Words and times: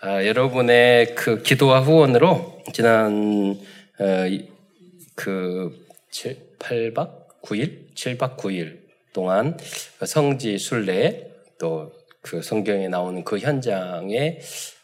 아, 0.00 0.24
여러분의 0.24 1.14
그 1.14 1.42
기도와 1.42 1.80
후원으로 1.80 2.62
지난 2.72 3.58
어, 3.98 4.04
그 5.14 5.86
7, 6.10 6.56
8박 6.58 7.42
9일, 7.42 7.94
7박 7.94 8.36
9일 8.36 8.78
동안 9.12 9.56
성지 10.04 10.58
순례 10.58 11.30
또 11.58 11.96
그 12.26 12.42
성경에 12.42 12.88
나오는 12.88 13.22
그 13.22 13.38
현장의 13.38 14.40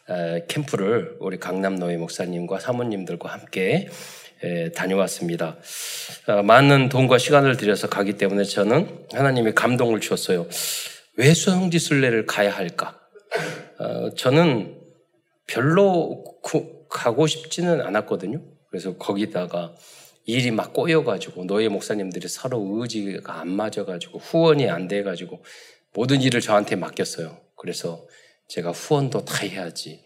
어, 0.07 0.39
캠프를 0.47 1.17
우리 1.19 1.37
강남노예 1.37 1.97
목사님과 1.97 2.59
사모님들과 2.59 3.29
함께 3.29 3.89
에, 4.43 4.71
다녀왔습니다. 4.71 5.57
어, 6.27 6.43
많은 6.43 6.87
돈과 6.87 7.17
시간을 7.17 7.57
들여서 7.57 7.89
가기 7.89 8.13
때문에 8.13 8.45
저는 8.45 9.07
하나님의 9.11 9.55
감동을 9.55 9.99
주었어요. 9.99 10.47
왜 11.17 11.33
성지 11.33 11.79
순례를 11.79 12.25
가야 12.25 12.49
할까? 12.49 12.97
어, 13.79 14.09
저는 14.15 14.77
별로 15.47 16.23
구, 16.41 16.85
가고 16.89 17.27
싶지는 17.27 17.81
않았거든요. 17.81 18.41
그래서 18.69 18.97
거기다가 18.97 19.75
일이 20.25 20.51
막 20.51 20.73
꼬여가지고 20.73 21.45
노예 21.45 21.67
목사님들이 21.67 22.27
서로 22.27 22.65
의지가 22.79 23.39
안 23.39 23.49
맞아가지고 23.49 24.19
후원이 24.19 24.69
안 24.69 24.87
돼가지고 24.87 25.43
모든 25.93 26.21
일을 26.21 26.41
저한테 26.41 26.75
맡겼어요. 26.75 27.37
그래서 27.57 28.05
제가 28.47 28.71
후원도 28.71 29.25
다 29.25 29.45
해야지. 29.45 30.03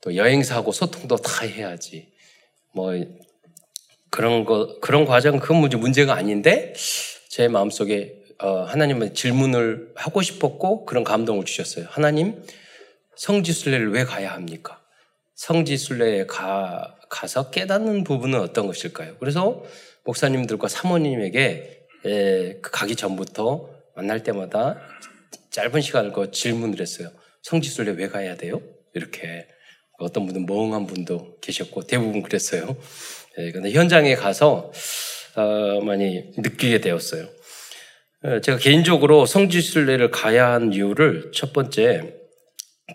또 0.00 0.14
여행사하고 0.14 0.72
소통도 0.72 1.16
다 1.16 1.44
해야지. 1.44 2.12
뭐 2.72 2.92
그런 4.10 4.44
거 4.44 4.78
그런 4.80 5.04
과정 5.04 5.38
그 5.38 5.52
문제 5.52 5.76
문제가 5.76 6.14
아닌데 6.14 6.74
제 7.28 7.48
마음속에 7.48 8.14
어, 8.38 8.62
하나님은 8.62 9.14
질문을 9.14 9.92
하고 9.94 10.22
싶었고 10.22 10.84
그런 10.84 11.04
감동을 11.04 11.44
주셨어요. 11.44 11.86
하나님 11.88 12.42
성지순례를 13.16 13.92
왜 13.92 14.04
가야 14.04 14.32
합니까? 14.32 14.80
성지순례에 15.34 16.26
가, 16.26 16.96
가서 17.08 17.50
깨닫는 17.50 18.04
부분은 18.04 18.40
어떤 18.40 18.66
것일까요? 18.66 19.16
그래서 19.18 19.62
목사님들과 20.04 20.68
사모님에게 20.68 21.86
에, 22.04 22.58
그 22.60 22.70
가기 22.70 22.96
전부터 22.96 23.68
만날 23.94 24.22
때마다 24.22 24.78
짧은 25.50 25.80
시간을 25.80 26.12
그 26.12 26.30
질문을 26.30 26.80
했어요. 26.80 27.10
성지순례 27.42 27.92
왜 27.92 28.08
가야 28.08 28.36
돼요? 28.36 28.60
이렇게 28.94 29.46
어떤 29.98 30.26
분은 30.26 30.46
멍한 30.46 30.86
분도 30.86 31.38
계셨고 31.40 31.82
대부분 31.86 32.22
그랬어요. 32.22 32.76
예, 33.38 33.50
근데 33.50 33.72
현장에 33.72 34.14
가서 34.14 34.72
어, 35.36 35.80
많이 35.82 36.32
느끼게 36.36 36.80
되었어요. 36.80 37.28
어, 38.24 38.40
제가 38.40 38.58
개인적으로 38.58 39.26
성지순례를 39.26 40.10
가야 40.10 40.52
한 40.52 40.72
이유를 40.72 41.30
첫 41.34 41.52
번째 41.52 42.15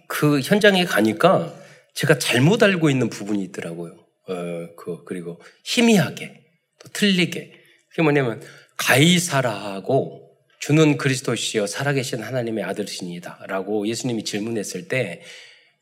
그 0.08 0.39
현장에 0.39 0.86
가니까 0.86 1.53
제가 1.94 2.17
잘못 2.17 2.64
알고 2.64 2.89
있는 2.89 3.09
부분이 3.09 3.44
있더라고요. 3.45 3.97
어, 4.28 4.34
그, 4.78 5.03
그리고 5.03 5.42
희미하게, 5.64 6.42
또 6.80 6.89
틀리게. 6.89 7.53
그게 7.89 8.02
뭐냐면, 8.02 8.42
가이사라하고 8.78 10.31
주는 10.59 10.97
그리스도시여 10.97 11.67
살아계신 11.67 12.22
하나님의 12.22 12.64
아들이십니다. 12.64 13.44
라고 13.47 13.88
예수님이 13.88 14.23
질문했을 14.23 14.88
때 14.88 15.22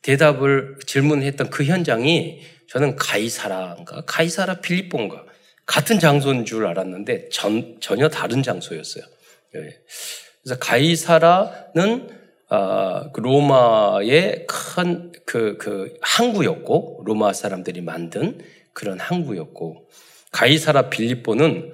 대답을 0.02 0.78
질문했던 0.86 1.50
그 1.50 1.64
현장이 1.64 2.40
저는 2.68 2.96
가이사라인가, 2.96 4.02
가이사라 4.06 4.60
필리폰가 4.60 5.26
같은 5.66 5.98
장소인 5.98 6.44
줄 6.44 6.66
알았는데 6.66 7.28
전, 7.28 7.76
전혀 7.80 8.08
다른 8.08 8.42
장소였어요. 8.42 9.04
예. 9.56 9.80
그래서 10.42 10.58
가이사라는 10.58 12.19
어, 12.50 13.12
그 13.12 13.20
로마의 13.20 14.46
큰 14.46 15.12
그, 15.24 15.56
그 15.58 15.94
항구였고, 16.00 17.02
로마 17.04 17.32
사람들이 17.32 17.80
만든 17.80 18.38
그런 18.72 18.98
항구였고, 18.98 19.88
가이사라 20.32 20.90
빌립보는 20.90 21.72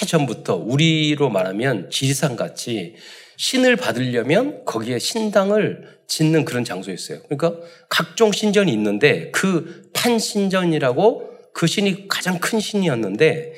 오래전부터 0.00 0.56
우리로 0.56 1.28
말하면 1.30 1.90
지리산 1.90 2.36
같이 2.36 2.96
신을 3.36 3.76
받으려면 3.76 4.64
거기에 4.64 4.98
신당을 4.98 6.00
짓는 6.06 6.44
그런 6.44 6.64
장소였어요. 6.64 7.22
그러니까 7.22 7.54
각종 7.88 8.32
신전이 8.32 8.72
있는데 8.72 9.30
그 9.30 9.90
판신전이라고 9.94 11.30
그 11.54 11.66
신이 11.66 12.08
가장 12.08 12.38
큰 12.38 12.60
신이었는데 12.60 13.54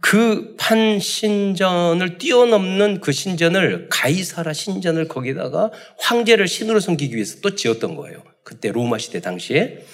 그 0.00 0.54
판신전을 0.58 2.18
뛰어넘는 2.18 3.00
그 3.00 3.12
신전을 3.12 3.88
가이사라 3.90 4.52
신전을 4.52 5.08
거기다가 5.08 5.72
황제를 5.98 6.46
신으로 6.46 6.80
섬기기 6.80 7.14
위해서 7.14 7.40
또 7.40 7.54
지었던 7.54 7.96
거예요. 7.96 8.22
그때 8.44 8.70
로마 8.70 8.98
시대 8.98 9.20
당시에 9.20 9.84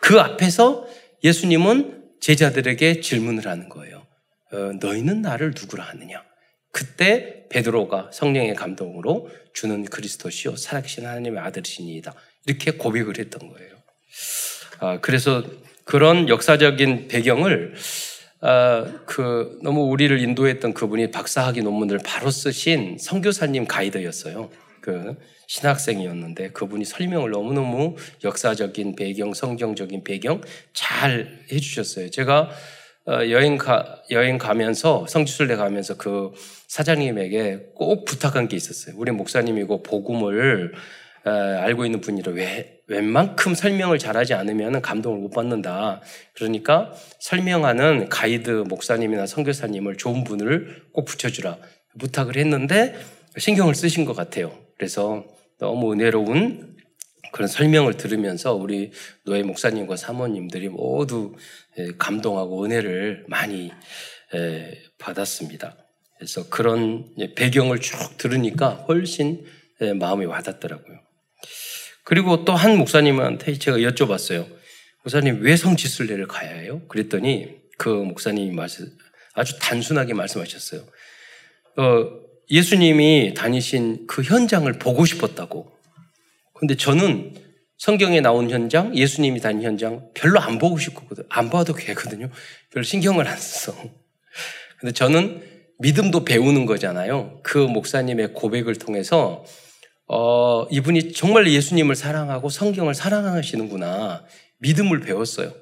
그 0.00 0.20
앞에서 0.20 0.86
예수님은 1.22 2.02
제자들에게 2.20 3.00
질문을 3.00 3.46
하는 3.46 3.68
거예요. 3.68 4.06
어, 4.52 4.56
너희는 4.80 5.22
나를 5.22 5.54
누구라 5.58 5.84
하느냐? 5.84 6.22
그때 6.70 7.44
베드로가 7.50 8.10
성령의 8.12 8.54
감동으로 8.54 9.30
주는 9.52 9.84
그리스도시요 9.84 10.56
살아계신 10.56 11.06
하나님의 11.06 11.40
아들이시니이다. 11.40 12.14
이렇게 12.46 12.72
고백을 12.72 13.18
했던 13.18 13.48
거예요. 13.48 13.70
아, 14.80 15.00
그래서 15.00 15.42
그런 15.84 16.28
역사적인 16.28 17.08
배경을 17.08 17.74
아, 18.46 18.84
그 19.06 19.58
너무 19.62 19.84
우리를 19.84 20.20
인도했던 20.20 20.74
그분이 20.74 21.10
박사학위 21.10 21.62
논문을 21.62 22.00
바로 22.04 22.30
쓰신 22.30 22.98
선교사님 23.00 23.66
가이드였어요. 23.66 24.50
그 24.82 25.16
신학생이었는데 25.46 26.50
그분이 26.50 26.84
설명을 26.84 27.30
너무너무 27.30 27.96
역사적인 28.22 28.96
배경, 28.96 29.32
성경적인 29.32 30.04
배경 30.04 30.42
잘 30.74 31.38
해주셨어요. 31.50 32.10
제가 32.10 32.50
어, 33.06 33.12
여행 33.30 33.56
가, 33.56 34.02
여행 34.10 34.36
가면서 34.36 35.06
성지순례 35.08 35.56
가면서 35.56 35.96
그 35.96 36.32
사장님에게 36.68 37.70
꼭 37.74 38.04
부탁한 38.04 38.48
게 38.48 38.56
있었어요. 38.56 38.94
우리 38.98 39.10
목사님이고 39.10 39.82
복음을 39.82 40.74
알고 41.24 41.86
있는 41.86 42.00
분이라 42.00 42.32
왜 42.32 42.80
웬만큼 42.86 43.54
설명을 43.54 43.98
잘하지 43.98 44.34
않으면 44.34 44.82
감동을 44.82 45.18
못 45.18 45.30
받는다. 45.30 46.02
그러니까 46.34 46.92
설명하는 47.20 48.10
가이드 48.10 48.64
목사님이나 48.68 49.26
선교사님을 49.26 49.96
좋은 49.96 50.24
분을 50.24 50.82
꼭 50.92 51.06
붙여주라 51.06 51.56
부탁을 51.98 52.36
했는데 52.36 52.94
신경을 53.38 53.74
쓰신 53.74 54.04
것 54.04 54.14
같아요. 54.14 54.52
그래서 54.76 55.24
너무 55.58 55.92
은혜로운 55.92 56.76
그런 57.32 57.48
설명을 57.48 57.96
들으면서 57.96 58.54
우리 58.54 58.92
노예 59.24 59.42
목사님과 59.42 59.96
사모님들이 59.96 60.68
모두 60.68 61.34
감동하고 61.98 62.64
은혜를 62.64 63.24
많이 63.28 63.72
받았습니다. 64.98 65.76
그래서 66.18 66.48
그런 66.48 67.14
배경을 67.34 67.80
쭉 67.80 67.96
들으니까 68.18 68.84
훨씬 68.88 69.44
마음이 69.98 70.26
와닿더라고요. 70.26 71.03
그리고 72.04 72.44
또 72.44 72.54
한 72.54 72.76
목사님한테 72.76 73.58
제가 73.58 73.78
여쭤봤어요. 73.78 74.46
목사님 75.02 75.40
왜 75.42 75.56
성지순례를 75.56 76.26
가야 76.28 76.50
해요? 76.54 76.82
그랬더니 76.88 77.56
그 77.76 77.88
목사님이 77.88 78.54
말씀, 78.54 78.90
아주 79.34 79.58
단순하게 79.58 80.14
말씀하셨어요. 80.14 80.82
어, 81.76 82.10
예수님이 82.50 83.34
다니신 83.34 84.06
그 84.06 84.22
현장을 84.22 84.70
보고 84.74 85.04
싶었다고. 85.04 85.72
근데 86.54 86.76
저는 86.76 87.34
성경에 87.78 88.20
나온 88.20 88.50
현장, 88.50 88.96
예수님이 88.96 89.40
다닌 89.40 89.62
현장 89.62 90.08
별로 90.14 90.40
안 90.40 90.58
보고 90.58 90.78
싶거든요. 90.78 91.26
안 91.30 91.50
봐도 91.50 91.74
되거든요. 91.74 92.30
별로 92.70 92.84
신경을 92.84 93.26
안 93.26 93.36
써. 93.36 93.74
근데 94.78 94.92
저는 94.92 95.42
믿음도 95.80 96.24
배우는 96.24 96.66
거잖아요. 96.66 97.40
그 97.42 97.58
목사님의 97.58 98.32
고백을 98.34 98.76
통해서 98.76 99.44
어, 100.06 100.66
이분이 100.70 101.12
정말 101.12 101.50
예수님을 101.50 101.94
사랑하고 101.94 102.48
성경을 102.50 102.94
사랑하시는구나. 102.94 104.24
믿음을 104.58 105.00
배웠어요. 105.00 105.52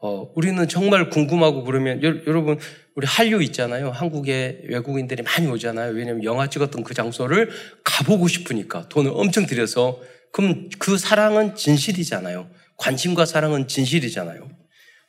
어, 0.00 0.30
우리는 0.36 0.68
정말 0.68 1.10
궁금하고 1.10 1.64
그러면, 1.64 2.02
여, 2.04 2.14
여러분, 2.26 2.58
우리 2.94 3.06
한류 3.06 3.42
있잖아요. 3.42 3.90
한국에 3.90 4.62
외국인들이 4.68 5.22
많이 5.22 5.46
오잖아요. 5.48 5.92
왜냐면 5.92 6.24
영화 6.24 6.48
찍었던 6.48 6.84
그 6.84 6.94
장소를 6.94 7.50
가보고 7.82 8.28
싶으니까 8.28 8.88
돈을 8.88 9.10
엄청 9.14 9.46
들여서. 9.46 10.00
그럼 10.32 10.68
그 10.78 10.98
사랑은 10.98 11.56
진실이잖아요. 11.56 12.48
관심과 12.76 13.24
사랑은 13.24 13.66
진실이잖아요. 13.66 14.48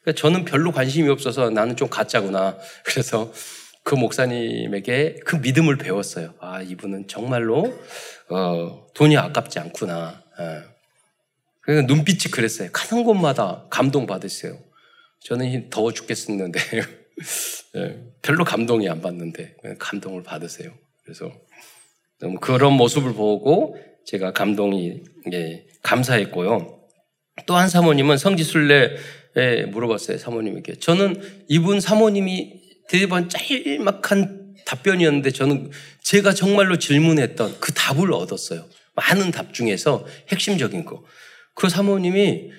그러니까 0.01 0.21
저는 0.21 0.45
별로 0.45 0.71
관심이 0.71 1.09
없어서 1.09 1.50
나는 1.50 1.75
좀 1.75 1.89
가짜구나. 1.89 2.57
그래서 2.86 3.31
그 3.89 3.95
목사님에게 3.95 5.21
그 5.25 5.38
믿음을 5.38 5.77
배웠어요. 5.77 6.36
아, 6.39 6.62
이분은 6.62 7.07
정말로 7.07 7.75
어, 8.30 8.86
돈이 8.94 9.18
아깝지 9.18 9.57
않구나. 9.57 10.24
예. 10.39 10.62
그래서 11.62 11.88
눈빛이 11.88 12.30
그랬어요. 12.31 12.69
가는 12.71 13.03
곳마다 13.03 13.65
감동 13.71 14.06
받으세요. 14.06 14.59
저는 15.21 15.71
더워 15.71 15.91
죽겠었는데 15.91 16.59
예, 17.77 18.03
별로 18.21 18.44
감동이 18.44 18.88
안 18.88 19.01
받는데 19.01 19.56
감동을 19.80 20.21
받으세요. 20.21 20.71
그래서 21.03 21.31
너무 22.19 22.39
그런 22.39 22.74
모습을 22.74 23.13
보고 23.13 23.75
제가 24.06 24.33
감동이 24.33 25.01
예, 25.33 25.65
감사했고요. 25.81 26.80
또 27.47 27.56
한 27.56 27.68
사모님은 27.69 28.18
성지순례에 28.18 29.65
물어봤어요. 29.71 30.19
사모님에게. 30.19 30.75
저는 30.75 31.19
이분 31.47 31.80
사모님이 31.80 32.58
대번 32.89 33.30
짤막한 33.30 34.56
답변이었는데 34.65 35.31
저는 35.31 35.71
제가 36.01 36.33
정말로 36.33 36.77
질문했던 36.77 37.59
그 37.59 37.71
답을 37.74 38.12
얻었어요. 38.12 38.65
많은 38.95 39.31
답 39.31 39.53
중에서 39.53 40.06
핵심적인 40.30 40.86
거. 40.86 41.03
그 41.53 41.69
사모님이 41.69 42.51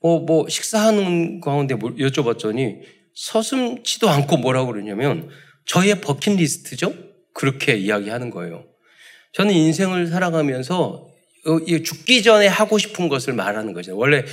뭐, 0.00 0.20
뭐, 0.20 0.48
식사하는 0.48 1.40
가운데 1.40 1.74
여쭤봤더니 1.74 2.80
서슴치도 3.14 4.08
않고 4.08 4.36
뭐라고 4.38 4.72
그러냐면 4.72 5.28
저의 5.64 6.00
버킷리스트죠? 6.00 6.94
그렇게 7.32 7.76
이야기하는 7.76 8.30
거예요. 8.30 8.64
저는 9.32 9.52
인생을 9.52 10.06
살아가면서 10.06 11.08
죽기 11.84 12.22
전에 12.22 12.46
하고 12.46 12.78
싶은 12.78 13.08
것을 13.08 13.32
말하는 13.32 13.72
거죠. 13.72 13.96
원래 13.96 14.24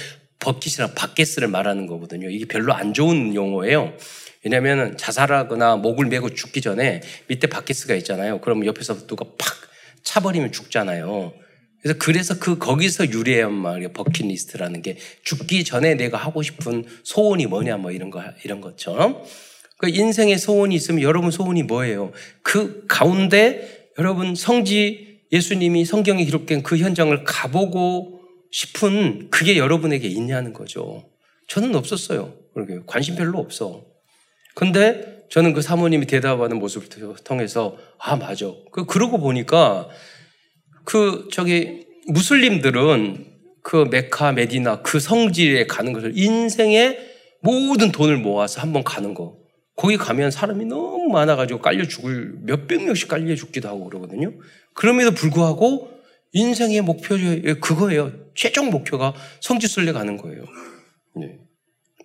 버킷이랑 0.44 0.94
바켓을 0.94 1.48
말하는 1.48 1.88
거거든요. 1.88 2.30
이게 2.30 2.46
별로 2.46 2.74
안 2.74 2.94
좋은 2.94 3.34
용어예요. 3.34 3.94
왜냐하면 4.44 4.98
자살하거나 4.98 5.78
목을 5.78 6.08
메고 6.08 6.34
죽기 6.34 6.60
전에 6.60 7.02
밑에 7.28 7.48
바켓스가 7.48 7.96
있잖아요. 7.96 8.42
그럼 8.42 8.66
옆에서 8.66 9.08
누가 9.08 9.24
팍 9.38 9.54
차버리면 10.04 10.52
죽잖아요. 10.52 11.34
그래서 11.82 11.98
그래서 11.98 12.40
그 12.40 12.58
거기서 12.58 13.12
유래한 13.12 13.54
말이에요. 13.54 13.94
버킷리스트라는 13.94 14.82
게 14.82 14.98
죽기 15.24 15.64
전에 15.64 15.96
내가 15.96 16.18
하고 16.18 16.42
싶은 16.42 16.84
소원이 17.04 17.48
뭐냐 17.48 17.78
뭐 17.78 17.92
이런 17.92 18.10
거 18.10 18.22
이런 18.44 18.60
것처럼 18.60 19.24
그 19.78 19.90
인생의 19.90 20.38
소원이 20.40 20.76
있으면 20.76 21.02
여러분 21.02 21.32
소원이 21.32 21.64
뭐예요? 21.64 22.12
그 22.42 22.86
가운데 22.88 23.90
여러분 23.98 24.36
성지 24.36 25.22
예수님이 25.32 25.86
성경에 25.86 26.24
기록된 26.26 26.64
그 26.64 26.78
현장을 26.78 27.24
가보고 27.24 28.13
싶은 28.54 29.32
그게 29.32 29.58
여러분에게 29.58 30.08
있냐는 30.08 30.54
거죠. 30.54 31.10
저는 31.48 31.76
없었어요. 31.76 32.36
그러게 32.54 32.80
관심 32.86 33.16
별로 33.16 33.40
없어. 33.40 33.84
근데 34.54 35.24
저는 35.32 35.54
그 35.54 35.64
사모님이 35.64 36.06
대답하는 36.06 36.60
모습을 36.60 36.88
통해서 37.24 37.76
아 37.98 38.16
맞아. 38.16 38.54
그 38.72 38.86
그러고 38.86 39.18
보니까 39.18 39.90
그 40.86 41.28
저기 41.32 41.88
무슬림들은 42.08 43.26
그 43.64 43.88
메카 43.90 44.34
메디나 44.34 44.84
그 44.84 45.00
성지에 45.00 45.66
가는 45.66 45.92
것을 45.92 46.16
인생의 46.16 47.00
모든 47.42 47.92
돈을 47.92 48.18
모아서 48.18 48.62
한번 48.62 48.84
가는 48.84 49.16
거. 49.16 49.40
거기 49.76 49.98
가면 49.98 50.30
사람이 50.30 50.66
너무 50.66 51.10
많아가지고 51.12 51.60
깔려 51.60 51.88
죽을 51.88 52.36
몇백 52.44 52.84
명씩 52.84 53.08
깔려 53.08 53.34
죽기도 53.34 53.68
하고 53.68 53.86
그러거든요. 53.86 54.32
그럼에도 54.76 55.10
불구하고 55.12 55.90
인생의 56.34 56.82
목표 56.82 57.16
그거예요. 57.60 58.23
최종 58.36 58.70
목표가 58.70 59.14
성지순례 59.42 59.92
가는 59.92 60.18
거예요. 60.18 60.44
네. 61.16 61.40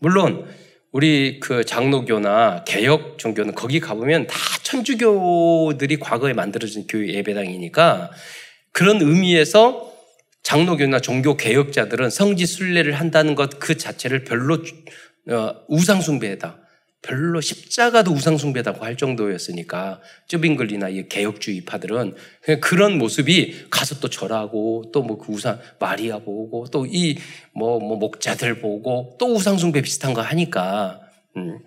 물론 0.00 0.46
우리 0.92 1.38
그 1.40 1.64
장로교나 1.64 2.64
개혁 2.64 3.18
종교는 3.18 3.54
거기 3.54 3.80
가보면 3.80 4.26
다 4.26 4.36
천주교들이 4.62 5.98
과거에 5.98 6.32
만들어진 6.32 6.86
교회 6.86 7.12
예배당이니까 7.14 8.10
그런 8.72 9.00
의미에서 9.02 9.92
장로교나 10.42 11.00
종교 11.00 11.36
개혁자들은 11.36 12.10
성지 12.10 12.46
순례를 12.46 12.94
한다는 12.94 13.34
것 13.34 13.58
그 13.58 13.76
자체를 13.76 14.24
별로 14.24 14.58
어, 15.30 15.54
우상 15.68 16.00
숭배다. 16.00 16.58
별로 17.02 17.40
십자가도 17.40 18.10
우상 18.12 18.36
숭배다고 18.38 18.84
할 18.84 18.96
정도였으니까 18.96 20.00
쯔빙글리나 20.26 20.88
이 20.88 21.08
개혁주의파들은 21.08 22.14
그런 22.60 22.98
모습이 22.98 23.66
가서 23.70 24.00
또 24.00 24.08
절하고 24.10 24.90
또 24.92 25.02
뭐 25.02 25.18
그 25.18 25.32
우상 25.32 25.60
마리아 25.78 26.18
보고 26.18 26.66
또 26.70 26.84
이 26.86 27.16
뭐 27.54 27.78
뭐 27.78 27.96
목자들 27.96 28.60
보고 28.60 29.16
또 29.18 29.34
우상 29.34 29.58
숭배 29.58 29.80
비슷한 29.80 30.12
거 30.12 30.22
하니까 30.22 31.00
음. 31.36 31.58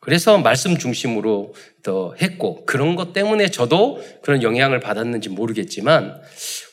그래서 0.00 0.38
말씀 0.38 0.78
중심으로 0.78 1.54
더 1.82 2.14
했고 2.20 2.64
그런 2.64 2.96
것 2.96 3.12
때문에 3.12 3.48
저도 3.50 4.02
그런 4.22 4.42
영향을 4.42 4.80
받았는지 4.80 5.28
모르겠지만 5.28 6.20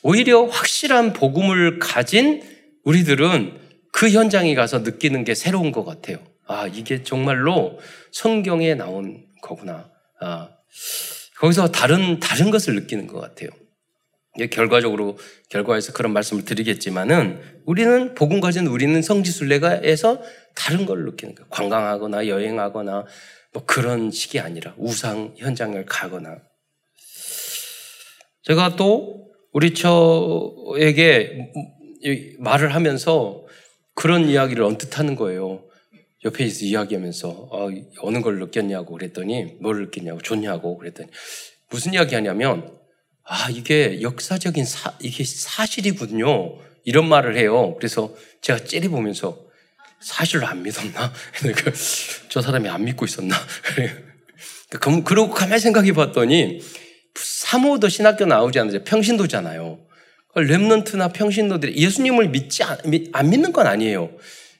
오히려 0.01 0.45
확실한 0.45 1.13
복음을 1.13 1.77
가진 1.79 2.41
우리들은 2.83 3.59
그 3.91 4.09
현장에 4.09 4.55
가서 4.55 4.79
느끼는 4.79 5.25
게 5.25 5.35
새로운 5.35 5.71
것 5.73 5.83
같아요. 5.83 6.19
아, 6.45 6.67
이게 6.67 7.03
정말로 7.03 7.77
성경에 8.17 8.73
나온 8.73 9.27
거구나. 9.43 9.91
아, 10.19 10.49
거기서 11.37 11.71
다른, 11.71 12.19
다른 12.19 12.49
것을 12.49 12.73
느끼는 12.73 13.05
것 13.05 13.19
같아요. 13.19 13.49
결과적으로, 14.49 15.19
결과에서 15.49 15.93
그런 15.93 16.13
말씀을 16.13 16.43
드리겠지만은 16.43 17.39
우리는, 17.65 18.15
복음 18.15 18.41
가진 18.41 18.65
우리는 18.65 18.99
성지순례가에서 19.03 20.23
다른 20.55 20.87
걸 20.87 21.05
느끼는 21.05 21.35
거예요. 21.35 21.47
관광하거나 21.49 22.27
여행하거나 22.27 23.05
뭐 23.53 23.65
그런 23.67 24.09
식이 24.09 24.39
아니라 24.39 24.73
우상 24.77 25.35
현장을 25.37 25.85
가거나. 25.85 26.37
제가 28.41 28.75
또 28.77 29.31
우리 29.53 29.75
처에게 29.75 31.51
말을 32.39 32.73
하면서 32.73 33.45
그런 33.93 34.27
이야기를 34.27 34.63
언뜻 34.63 34.97
하는 34.97 35.15
거예요. 35.15 35.66
옆에 36.27 36.45
있어 36.45 36.65
이야기하면서 36.65 37.29
어, 37.29 37.69
어느 38.01 38.21
걸 38.21 38.39
느꼈냐고 38.39 38.93
그랬더니 38.93 39.55
뭘 39.59 39.81
느꼈냐고 39.81 40.21
좋냐고 40.21 40.77
그랬더니 40.77 41.09
무슨 41.69 41.93
이야기 41.93 42.15
하냐면 42.15 42.77
아 43.23 43.49
이게 43.49 44.01
역사적인 44.01 44.65
사, 44.65 44.93
이게 45.01 45.23
사실이군요 45.23 46.59
이런 46.83 47.09
말을 47.09 47.37
해요. 47.37 47.75
그래서 47.77 48.13
제가 48.41 48.59
째리 48.63 48.87
보면서 48.87 49.45
사실로 49.99 50.47
안 50.47 50.63
믿었나? 50.63 51.11
그러니까 51.39 51.71
저 52.29 52.41
사람이 52.41 52.69
안 52.69 52.85
믿고 52.85 53.05
있었나? 53.05 53.35
그러고 55.03 55.33
가만히 55.33 55.59
생각해 55.59 55.93
봤더니 55.93 56.61
사모도 57.15 57.89
신학교 57.89 58.25
나오지 58.25 58.59
않는데 58.59 58.83
평신도잖아요. 58.83 59.79
렘넌트나 60.35 61.09
평신도들이 61.09 61.75
예수님을 61.77 62.29
믿지 62.29 62.63
안, 62.63 62.77
안 63.13 63.29
믿는 63.29 63.51
건 63.51 63.65
아니에요. 63.65 64.11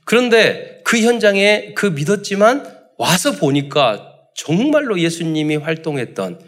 그런데 0.05 0.76
그 0.88 1.01
현장에 1.01 1.74
그 1.74 1.88
믿었지만 1.88 2.66
와서 2.98 3.34
보니까 3.34 4.10
정말로 4.36 4.98
예수님이 4.98 5.57
활동했던 5.57 6.39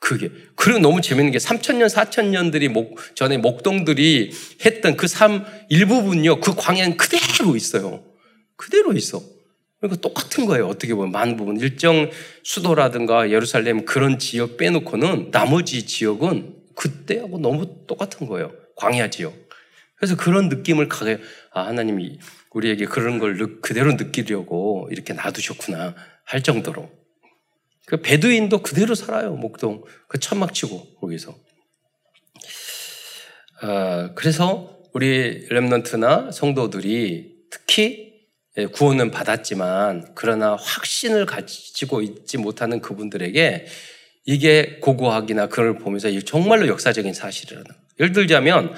그게 0.00 0.30
그리고 0.56 0.78
너무 0.78 1.02
재밌는 1.02 1.30
게 1.30 1.36
3천년 1.36 1.90
4천년들이 1.90 2.68
목 2.68 2.96
전에 3.14 3.36
목동들이 3.36 4.32
했던 4.64 4.96
그 4.96 5.06
삶 5.08 5.44
일부분요 5.68 6.40
그 6.40 6.54
광야는 6.56 6.96
그대로 6.96 7.54
있어요. 7.54 8.02
그대로 8.56 8.94
있어. 8.94 9.20
그러니까 9.78 10.00
똑같은 10.00 10.46
거예요. 10.46 10.68
어떻게 10.68 10.94
보면 10.94 11.12
많은 11.12 11.36
부분 11.36 11.60
일정 11.60 12.10
수도라든가 12.44 13.28
예루살렘 13.28 13.84
그런 13.84 14.18
지역 14.18 14.56
빼놓고는 14.56 15.32
나머지 15.32 15.84
지역은 15.84 16.54
그때하고 16.76 17.38
너무 17.40 17.84
똑같은 17.86 18.26
거예요. 18.26 18.52
광야 18.76 19.10
지역. 19.10 19.34
그래서 19.96 20.16
그런 20.16 20.48
느낌을 20.48 20.88
가게 20.88 21.18
아 21.52 21.66
하나님이 21.66 22.18
우리에게 22.54 22.86
그런 22.86 23.18
걸 23.18 23.60
그대로 23.60 23.92
느끼려고 23.92 24.88
이렇게 24.90 25.12
놔두셨구나 25.12 25.94
할 26.24 26.42
정도로. 26.42 26.90
그 27.86 28.00
베두인도 28.00 28.62
그대로 28.62 28.94
살아요. 28.94 29.34
목동. 29.34 29.82
그 30.08 30.18
천막치고 30.18 30.96
거기서. 31.00 31.36
아, 33.62 34.12
그래서 34.14 34.78
우리 34.92 35.46
렘넌트나 35.48 36.30
성도들이 36.32 37.32
특히 37.50 38.12
예, 38.58 38.66
구원은 38.66 39.10
받았지만 39.10 40.12
그러나 40.14 40.56
확신을 40.56 41.24
가지고 41.24 42.02
있지 42.02 42.36
못하는 42.36 42.80
그분들에게 42.80 43.66
이게 44.26 44.78
고고학이나 44.80 45.48
그걸 45.48 45.78
보면서 45.78 46.08
정말로 46.20 46.68
역사적인 46.68 47.14
사실이라는. 47.14 47.66
예를 48.00 48.12
들자면 48.12 48.74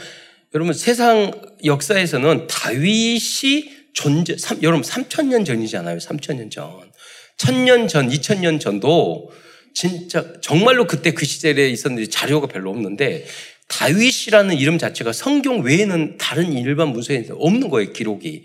여러분 0.55 0.73
세상 0.73 1.33
역사에서는 1.65 2.47
다윗이 2.47 3.75
존재, 3.93 4.37
3, 4.37 4.63
여러분 4.63 4.83
3천년 4.83 5.45
전이잖아요. 5.45 5.99
3천년 5.99 6.51
전. 6.51 6.93
천년 7.37 7.89
전, 7.89 8.09
2천년 8.09 8.61
전도 8.61 9.33
진짜 9.75 10.41
정말로 10.41 10.87
그때 10.87 11.11
그 11.11 11.27
시절에 11.27 11.69
있었는데 11.69 12.09
자료가 12.09 12.47
별로 12.47 12.71
없는데 12.71 13.27
다윗이라는 13.67 14.57
이름 14.57 14.79
자체가 14.79 15.13
성경 15.13 15.63
외에는 15.63 16.19
다른 16.19 16.53
일반 16.53 16.89
문서에 16.89 17.27
없는 17.31 17.69
거예요, 17.69 17.93
기록이. 17.93 18.45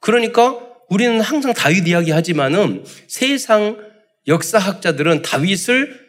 그러니까 0.00 0.58
우리는 0.88 1.20
항상 1.20 1.54
다윗 1.54 1.86
이야기 1.86 2.10
하지만은 2.10 2.84
세상 3.06 3.78
역사학자들은 4.26 5.22
다윗을 5.22 6.06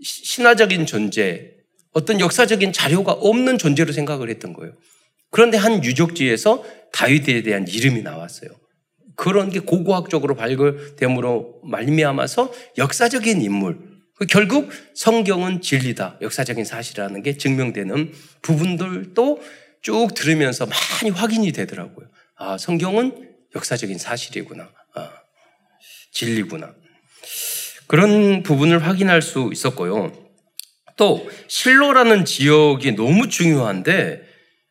신화적인 0.00 0.86
존재, 0.86 1.57
어떤 1.98 2.20
역사적인 2.20 2.72
자료가 2.72 3.10
없는 3.10 3.58
존재로 3.58 3.92
생각을 3.92 4.30
했던 4.30 4.52
거예요. 4.52 4.72
그런데 5.32 5.58
한 5.58 5.82
유적지에서 5.82 6.64
다윗에 6.92 7.42
대한 7.42 7.66
이름이 7.66 8.02
나왔어요. 8.02 8.50
그런 9.16 9.50
게 9.50 9.58
고고학적으로 9.58 10.36
발굴됨으로 10.36 11.62
말미암아서 11.64 12.52
역사적인 12.78 13.42
인물. 13.42 13.78
그 14.14 14.26
결국 14.26 14.70
성경은 14.94 15.60
진리다. 15.60 16.18
역사적인 16.22 16.64
사실이라는 16.64 17.24
게 17.24 17.36
증명되는 17.36 18.12
부분들도 18.42 19.42
쭉 19.82 20.14
들으면서 20.14 20.66
많이 20.66 21.10
확인이 21.10 21.50
되더라고요. 21.50 22.06
아, 22.36 22.58
성경은 22.58 23.28
역사적인 23.56 23.98
사실이구나. 23.98 24.70
아, 24.94 25.10
진리구나. 26.12 26.72
그런 27.88 28.44
부분을 28.44 28.86
확인할 28.86 29.20
수 29.20 29.50
있었고요. 29.52 30.27
또 30.98 31.30
실로라는 31.46 32.26
지역이 32.26 32.92
너무 32.96 33.28
중요한데 33.28 34.28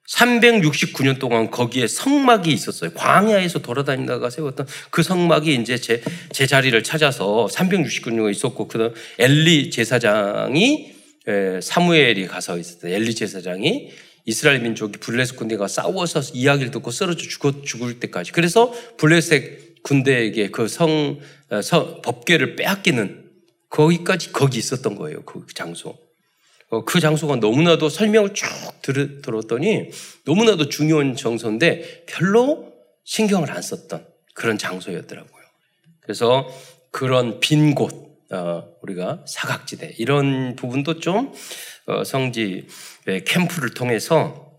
369년 0.08 1.20
동안 1.20 1.50
거기에 1.50 1.88
성막이 1.88 2.52
있었어요. 2.52 2.92
광야에서 2.94 3.60
돌아다니다가 3.60 4.30
세웠던 4.30 4.68
그 4.90 5.04
성막이 5.04 5.56
이제 5.56 5.78
제, 5.78 6.02
제 6.32 6.46
자리를 6.46 6.82
찾아서 6.84 7.48
369년에 7.52 8.32
있었고, 8.32 8.68
그 8.68 8.78
다음 8.78 8.94
엘리 9.18 9.70
제사장이, 9.70 10.94
에, 11.28 11.62
사무엘이 11.62 12.28
가서 12.28 12.58
있었어요. 12.58 12.94
엘리 12.94 13.16
제사장이 13.16 13.90
이스라엘 14.26 14.62
민족이 14.62 15.00
블레셋 15.00 15.36
군대가 15.36 15.68
싸워서 15.68 16.22
이야기를 16.34 16.72
듣고 16.72 16.92
쓰러져 16.92 17.28
죽어, 17.28 17.62
죽을 17.64 18.00
때까지. 18.00 18.32
그래서 18.32 18.74
블레셋 18.98 19.84
군대에게 19.84 20.52
그 20.52 20.70
성, 20.70 21.20
어, 21.50 21.62
성, 21.62 22.02
법궤를 22.02 22.56
빼앗기는 22.56 23.26
거기까지 23.70 24.32
거기 24.32 24.58
있었던 24.58 24.96
거예요. 24.96 25.24
그 25.24 25.46
장소. 25.54 26.07
어, 26.70 26.84
그 26.84 27.00
장소가 27.00 27.38
너무나도 27.38 27.90
설명을 27.90 28.34
쭉 28.34 28.48
들, 28.82 29.22
들었더니 29.22 29.90
너무나도 30.26 30.70
중요한 30.70 31.16
장소인데 31.16 32.06
별로 32.06 32.74
신경을 33.06 33.52
안 33.52 33.62
썼던 33.62 34.06
그런 34.34 34.58
장소였더라고요. 34.58 35.44
그래서 36.02 36.48
그런 36.92 37.40
빈 37.40 37.74
곳, 37.74 38.20
어, 38.32 38.68
우리가 38.82 39.24
사각지대 39.26 39.96
이런 39.98 40.56
부분도 40.56 41.00
좀 41.00 41.34
어, 41.86 42.04
성지 42.04 42.68
캠프를 43.26 43.74
통해서 43.74 44.52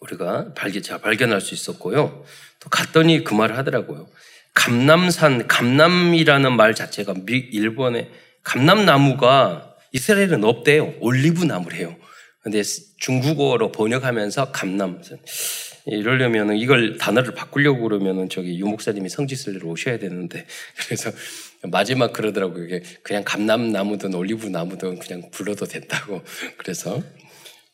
우리가 0.00 0.54
발견, 0.54 1.00
발견할 1.00 1.40
수 1.40 1.54
있었고요. 1.54 2.24
또 2.60 2.68
갔더니 2.70 3.24
그 3.24 3.34
말을 3.34 3.56
하더라고요. 3.58 4.08
감남산, 4.54 5.48
감남이라는 5.48 6.56
말 6.56 6.74
자체가 6.74 7.14
미, 7.24 7.38
일본의 7.38 8.10
감남나무가 8.42 9.71
이스라엘은 9.92 10.44
없대요. 10.44 10.94
올리브 11.00 11.44
나무래요. 11.44 11.96
근데 12.40 12.62
중국어로 12.98 13.70
번역하면서 13.72 14.50
감남. 14.50 15.00
이러려면 15.86 16.56
이걸 16.56 16.96
단어를 16.96 17.34
바꾸려고 17.34 17.82
그러면은 17.82 18.28
저기 18.28 18.58
유 18.58 18.66
목사님이 18.66 19.08
성지순례로 19.08 19.68
오셔야 19.68 19.98
되는데 19.98 20.46
그래서 20.78 21.10
마지막 21.62 22.12
그러더라고요. 22.12 22.64
이게 22.64 22.82
그냥 23.02 23.22
감남 23.24 23.70
나무든 23.70 24.14
올리브 24.14 24.46
나무든 24.46 24.98
그냥 24.98 25.30
불러도 25.30 25.66
된다고 25.66 26.22
그래서 26.58 27.02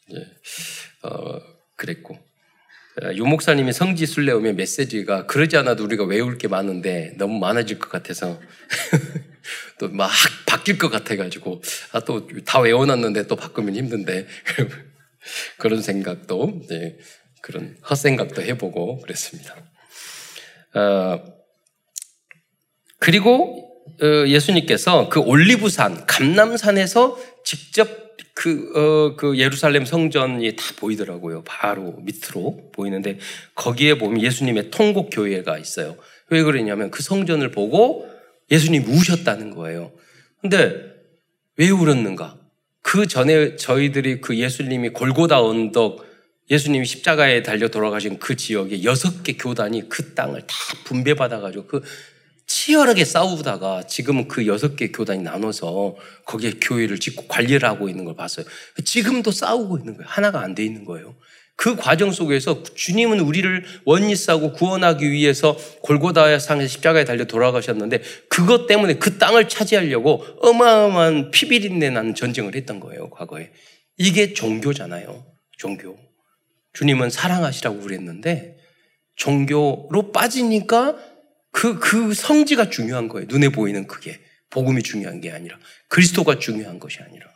이제 0.09 0.27
어 1.03 1.41
그랬고 1.77 2.19
유 3.15 3.25
목사님이 3.25 3.73
성지순례 3.73 4.33
오면 4.33 4.57
메시지가 4.57 5.27
그러지 5.27 5.57
않아도 5.59 5.85
우리가 5.85 6.05
외울 6.05 6.37
게 6.37 6.49
많은데 6.49 7.15
너무 7.17 7.39
많아질 7.39 7.79
것 7.79 7.91
같아서 7.91 8.41
또 9.79 9.89
막 9.89 10.11
바뀔 10.47 10.79
것 10.79 10.91
같아가지고 10.91 11.63
아 11.93 12.01
또 12.01 12.27
다 12.45 12.61
외워놨는데 12.61 13.27
또 13.27 13.37
바꾸면 13.37 13.75
힘든데 13.77 14.27
그런 15.59 15.83
생각도 15.83 16.63
네, 16.69 16.97
그런 17.43 17.77
헛생각도 17.89 18.43
해보고 18.43 18.99
그랬습니다. 19.01 19.55
어, 20.75 21.23
그리고 22.99 23.65
어, 24.03 24.27
예수님께서 24.27 25.09
그 25.09 25.21
올리브산 25.21 26.07
감남산에서 26.07 27.19
직접 27.45 28.09
그, 28.35 28.71
어, 28.77 29.17
그 29.17 29.37
예루살렘 29.39 29.85
성전이 29.85 30.55
다 30.55 30.65
보이더라고요. 30.77 31.43
바로 31.45 31.97
밑으로 32.03 32.71
보이는데 32.73 33.19
거기에 33.57 33.99
보면 33.99 34.23
예수님의 34.23 34.71
통곡 34.71 35.11
교회가 35.13 35.59
있어요. 35.59 35.97
왜 36.31 36.43
그러냐면 36.43 36.91
그 36.93 37.03
성전을 37.03 37.51
보고 37.51 38.09
예수님이 38.51 38.85
우셨다는 38.87 39.55
거예요. 39.55 39.93
근데 40.41 40.95
왜 41.57 41.71
울었는가? 41.71 42.39
그 42.83 43.07
전에 43.07 43.57
저희들이 43.57 44.21
그 44.21 44.39
예수님이 44.39 44.91
골고다 44.91 45.43
언덕 45.43 46.07
예수님이 46.51 46.87
십자가에 46.87 47.43
달려 47.43 47.69
돌아가신 47.69 48.19
그 48.19 48.35
지역에 48.37 48.83
여섯 48.85 49.23
개 49.23 49.35
교단이 49.35 49.89
그 49.91 50.15
땅을 50.15 50.41
다 50.47 50.55
분배받아가지고 50.85 51.67
그 51.67 51.83
치열하게 52.47 53.05
싸우다가 53.05 53.83
지금은 53.87 54.27
그 54.29 54.47
여섯 54.47 54.75
개 54.75 54.89
교단이 54.91 55.23
나눠서 55.23 55.97
거기에 56.25 56.53
교회를 56.63 56.99
짓고 56.99 57.27
관리를 57.27 57.69
하고 57.69 57.91
있는 57.91 58.07
걸 58.07 58.17
봤어요. 58.17 58.47
지금도 58.83 59.31
싸우고 59.31 59.77
있는 59.77 59.99
거예요. 59.99 60.09
하나가 60.09 60.41
안 60.41 60.55
돼 60.55 60.65
있는 60.65 60.87
거예요. 60.87 61.15
그 61.59 61.75
과정 61.75 62.13
속에서 62.13 62.63
주님은 62.63 63.19
우리를 63.19 63.65
원리싸고 63.85 64.53
구원하기 64.53 65.11
위해서 65.11 65.57
골고다 65.83 66.39
상에서 66.39 66.69
십자가에 66.69 67.05
달려 67.05 67.25
돌아가셨는데 67.25 68.01
그것 68.29 68.69
때문에 68.69 68.95
그 68.95 69.19
땅을 69.19 69.49
차지하려고 69.49 70.25
어마어마한 70.41 71.33
피비린내 71.33 71.91
나는 71.91 72.15
전쟁을 72.15 72.55
했던 72.55 72.79
거예요, 72.79 73.11
과거에. 73.11 73.51
이게 73.97 74.35
종교잖아요. 74.35 75.27
종교. 75.57 75.99
주님은 76.75 77.11
사랑하시라고 77.11 77.81
그랬는데 77.81 78.57
종교로 79.17 80.13
빠지니까 80.13 80.97
그, 81.51 81.81
그 81.81 82.15
성지가 82.15 82.71
중요한 82.71 83.09
거예요. 83.09 83.27
눈에 83.29 83.49
보이는 83.49 83.89
그게. 83.89 84.21
복음이 84.51 84.85
중요한 84.85 85.21
게 85.21 85.33
아니라. 85.33 85.59
그리스도가 85.89 86.39
중요한 86.39 86.79
것이 86.79 87.01
아니라. 87.01 87.27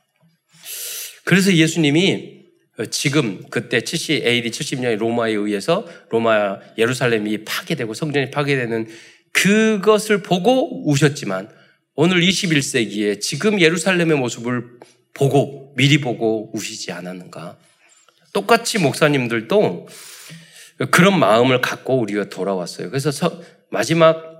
그래서 1.25 1.52
예수님이 1.52 2.42
지금 2.91 3.43
그때 3.50 3.83
70, 3.83 4.25
AD 4.25 4.50
70년에 4.50 4.97
로마에 4.97 5.33
의해서 5.33 5.87
로마 6.11 6.59
예루살렘이 6.79 7.45
파괴되고 7.45 7.93
성전이 7.93 8.31
파괴되는 8.31 8.88
그것을 9.33 10.23
보고 10.23 10.88
우셨지만 10.88 11.50
오늘 11.95 12.23
21세기에 12.23 13.21
지금 13.21 13.61
예루살렘의 13.61 14.17
모습을 14.17 14.79
보고 15.14 15.75
미리 15.76 16.00
보고 16.00 16.50
우시지 16.55 16.93
않았는가. 16.93 17.59
똑같이 18.33 18.79
목사님들도 18.79 19.88
그런 20.91 21.19
마음을 21.19 21.61
갖고 21.61 21.99
우리가 21.99 22.31
돌아왔어요. 22.31 22.88
그래서 22.88 23.11
마지막 23.71 24.33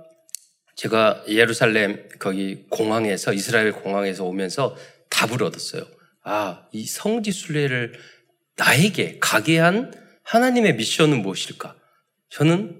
제가 0.75 1.23
예루살렘 1.27 2.09
거기 2.17 2.65
공항에서 2.69 3.33
이스라엘 3.33 3.71
공항에서 3.71 4.25
오면서 4.25 4.75
답을 5.09 5.43
얻었어요. 5.43 5.83
아, 6.23 6.65
이 6.71 6.85
성지 6.85 7.31
순례를 7.31 7.93
나에게 8.57 9.17
가게 9.19 9.59
한 9.59 9.93
하나님의 10.23 10.75
미션은 10.75 11.21
무엇일까? 11.21 11.75
저는 12.29 12.79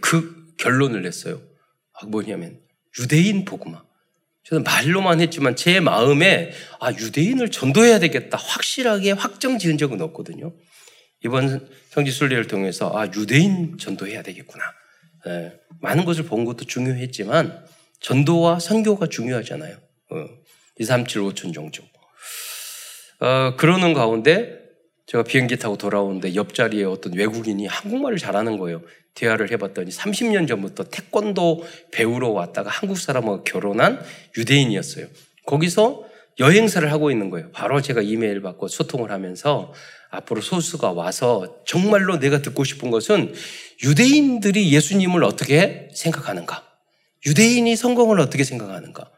그 0.00 0.54
결론을 0.56 1.02
냈어요. 1.02 1.40
아, 1.92 2.06
뭐냐면 2.06 2.60
유대인 2.98 3.44
복음화. 3.44 3.84
저는 4.44 4.62
말로만 4.62 5.20
했지만 5.20 5.56
제 5.56 5.80
마음에 5.80 6.52
아 6.80 6.92
유대인을 6.92 7.50
전도해야 7.50 7.98
되겠다 7.98 8.36
확실하게 8.36 9.12
확정 9.12 9.58
지은 9.58 9.78
적은 9.78 10.00
없거든요. 10.02 10.52
이번 11.24 11.66
성지순례를 11.90 12.46
통해서 12.46 12.92
아 12.94 13.06
유대인 13.06 13.78
전도해야 13.78 14.22
되겠구나. 14.22 14.62
예, 15.26 15.52
많은 15.80 16.04
것을 16.04 16.24
본 16.24 16.44
것도 16.44 16.66
중요했지만 16.66 17.64
전도와 18.00 18.58
선교가 18.60 19.06
중요하잖아요. 19.06 19.78
어, 20.10 20.28
2, 20.78 20.84
3, 20.84 21.06
7, 21.06 21.22
5천 21.22 21.54
정도. 21.54 21.82
어, 23.20 23.56
그러는 23.56 23.94
가운데 23.94 24.63
제가 25.06 25.22
비행기 25.24 25.58
타고 25.58 25.76
돌아오는데 25.76 26.34
옆자리에 26.34 26.84
어떤 26.84 27.14
외국인이 27.14 27.66
한국말을 27.66 28.18
잘하는 28.18 28.58
거예요. 28.58 28.82
대화를 29.14 29.50
해봤더니 29.52 29.90
30년 29.90 30.48
전부터 30.48 30.84
태권도 30.84 31.64
배우러 31.92 32.30
왔다가 32.30 32.70
한국 32.70 32.98
사람하고 32.98 33.44
결혼한 33.44 34.02
유대인이었어요. 34.36 35.06
거기서 35.46 36.04
여행사를 36.40 36.90
하고 36.90 37.10
있는 37.10 37.30
거예요. 37.30 37.50
바로 37.52 37.80
제가 37.80 38.02
이메일 38.02 38.40
받고 38.42 38.68
소통을 38.68 39.12
하면서 39.12 39.72
앞으로 40.10 40.40
소수가 40.40 40.92
와서 40.92 41.58
정말로 41.66 42.18
내가 42.18 42.42
듣고 42.42 42.64
싶은 42.64 42.90
것은 42.90 43.34
유대인들이 43.84 44.72
예수님을 44.72 45.22
어떻게 45.22 45.88
생각하는가? 45.94 46.64
유대인이 47.26 47.76
성공을 47.76 48.20
어떻게 48.20 48.42
생각하는가? 48.42 49.10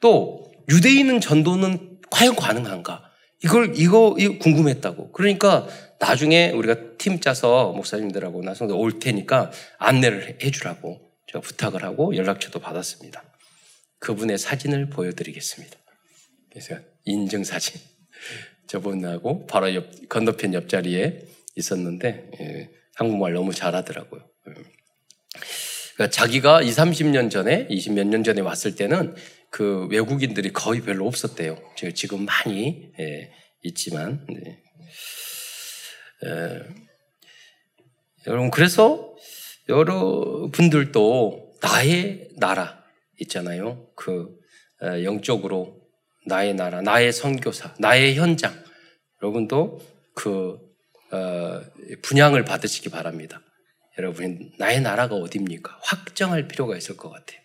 또 0.00 0.50
유대인은 0.70 1.20
전도는 1.20 1.98
과연 2.10 2.36
가능한가? 2.36 3.02
이걸 3.44 3.74
이거, 3.76 4.16
이거 4.18 4.38
궁금했다고. 4.38 5.12
그러니까 5.12 5.68
나중에 6.00 6.50
우리가 6.50 6.96
팀 6.96 7.20
짜서 7.20 7.72
목사님들하고 7.72 8.42
나성들 8.42 8.74
올 8.74 8.98
테니까 8.98 9.52
안내를 9.78 10.38
해주라고 10.42 11.00
제가 11.26 11.40
부탁을 11.40 11.84
하고 11.84 12.16
연락처도 12.16 12.58
받았습니다. 12.58 13.22
그분의 13.98 14.38
사진을 14.38 14.88
보여드리겠습니다. 14.88 15.76
그래서 16.50 16.76
인증 17.04 17.44
사진. 17.44 17.80
저분하고 18.66 19.46
바로 19.46 19.74
옆, 19.74 20.08
건너편 20.08 20.54
옆자리에 20.54 21.20
있었는데 21.54 22.30
예, 22.40 22.70
한국말 22.94 23.34
너무 23.34 23.52
잘하더라고요. 23.52 24.26
예. 24.48 24.52
그러니까 25.94 26.10
자기가 26.10 26.62
20, 26.62 26.76
30년 26.78 27.30
전에, 27.30 27.66
20 27.68 27.92
몇 27.92 28.06
년 28.06 28.24
전에 28.24 28.40
왔을 28.40 28.74
때는 28.74 29.14
그 29.54 29.86
외국인들이 29.86 30.52
거의 30.52 30.80
별로 30.80 31.06
없었대요. 31.06 31.56
지금 31.94 32.24
많이 32.26 32.90
예, 32.98 33.32
있지만. 33.62 34.26
네. 34.28 34.60
에, 36.24 36.60
여러분 38.26 38.50
그래서 38.50 39.14
여러분들도 39.68 41.52
나의 41.62 42.30
나라 42.36 42.82
있잖아요. 43.20 43.86
그 43.94 44.36
영적으로 45.04 45.80
나의 46.26 46.54
나라, 46.54 46.82
나의 46.82 47.12
선교사, 47.12 47.76
나의 47.78 48.16
현장. 48.16 48.52
여러분도 49.22 49.80
그 50.16 50.58
어, 51.12 51.60
분양을 52.02 52.44
받으시기 52.44 52.88
바랍니다. 52.88 53.40
여러분 53.98 54.50
나의 54.58 54.80
나라가 54.80 55.14
어디입니까? 55.14 55.78
확정할 55.80 56.48
필요가 56.48 56.76
있을 56.76 56.96
것 56.96 57.08
같아요. 57.10 57.38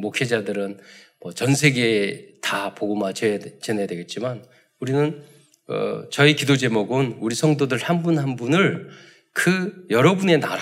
목회자들은 0.00 0.78
뭐 1.20 1.32
전 1.32 1.54
세계에 1.54 2.40
다 2.42 2.74
복음화 2.74 3.12
전해야 3.12 3.86
되겠지만 3.86 4.44
우리는 4.80 5.22
어, 5.68 6.08
저희 6.10 6.34
기도 6.34 6.56
제목은 6.56 7.18
우리 7.20 7.34
성도들 7.34 7.78
한 7.78 8.02
분한 8.02 8.24
한 8.30 8.36
분을 8.36 8.88
그 9.32 9.86
여러분의 9.90 10.40
나라. 10.40 10.60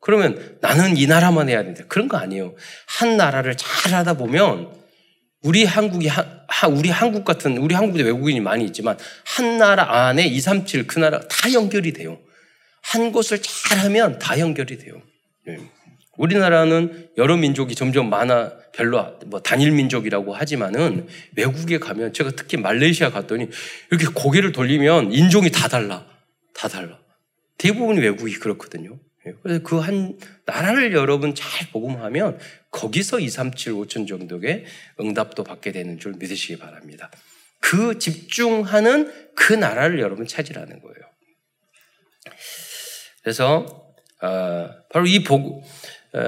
그러면 0.00 0.58
나는 0.60 0.96
이 0.96 1.06
나라만 1.06 1.48
해야 1.48 1.64
된다. 1.64 1.82
그런 1.88 2.06
거 2.06 2.16
아니에요. 2.18 2.54
한 2.86 3.16
나라를 3.16 3.56
잘 3.56 3.94
하다 3.94 4.14
보면 4.14 4.72
우리 5.42 5.64
한국이 5.64 6.06
하, 6.08 6.68
우리 6.68 6.90
한국 6.90 7.24
같은 7.24 7.58
우리 7.58 7.74
한국에 7.74 8.02
외국인이 8.02 8.40
많이 8.40 8.64
있지만 8.66 8.96
한 9.24 9.58
나라 9.58 10.06
안에 10.06 10.26
2, 10.26 10.40
3, 10.40 10.66
7 10.66 10.86
그 10.86 10.98
나라 10.98 11.20
다 11.20 11.52
연결이 11.52 11.92
돼요. 11.92 12.18
한 12.82 13.10
곳을 13.10 13.40
잘하면 13.42 14.18
다 14.18 14.38
연결이 14.38 14.78
돼요. 14.78 15.02
네. 15.46 15.58
우리나라는 16.18 17.10
여러 17.16 17.36
민족이 17.36 17.74
점점 17.74 18.10
많아 18.10 18.52
별로 18.72 19.18
뭐 19.26 19.40
단일 19.40 19.70
민족이라고 19.72 20.34
하지만은 20.34 21.08
외국에 21.36 21.78
가면 21.78 22.12
제가 22.12 22.32
특히 22.32 22.56
말레이시아 22.56 23.10
갔더니 23.10 23.48
이렇게 23.90 24.06
고개를 24.14 24.52
돌리면 24.52 25.12
인종이 25.12 25.50
다 25.50 25.68
달라. 25.68 26.06
다 26.54 26.68
달라. 26.68 26.98
대부분 27.56 27.96
외국이 27.96 28.34
그렇거든요. 28.34 28.98
예, 29.26 29.32
그래서 29.42 29.62
그 29.62 29.80
한 29.80 30.18
나라를 30.46 30.92
여러분 30.92 31.34
잘 31.34 31.68
복음하면 31.70 32.38
거기서 32.70 33.20
2, 33.20 33.28
3, 33.28 33.52
7, 33.54 33.72
5천 33.72 34.06
정도의 34.06 34.64
응답도 35.00 35.44
받게 35.44 35.72
되는 35.72 35.98
줄 35.98 36.14
믿으시기 36.18 36.58
바랍니다. 36.58 37.10
그 37.60 37.98
집중하는 37.98 39.32
그 39.34 39.52
나라를 39.52 40.00
여러분 40.00 40.26
찾으라는 40.26 40.80
거예요. 40.80 40.96
그래서 43.22 43.88
어, 44.20 44.70
바로 44.90 45.06
이 45.06 45.22
복음 45.22 45.60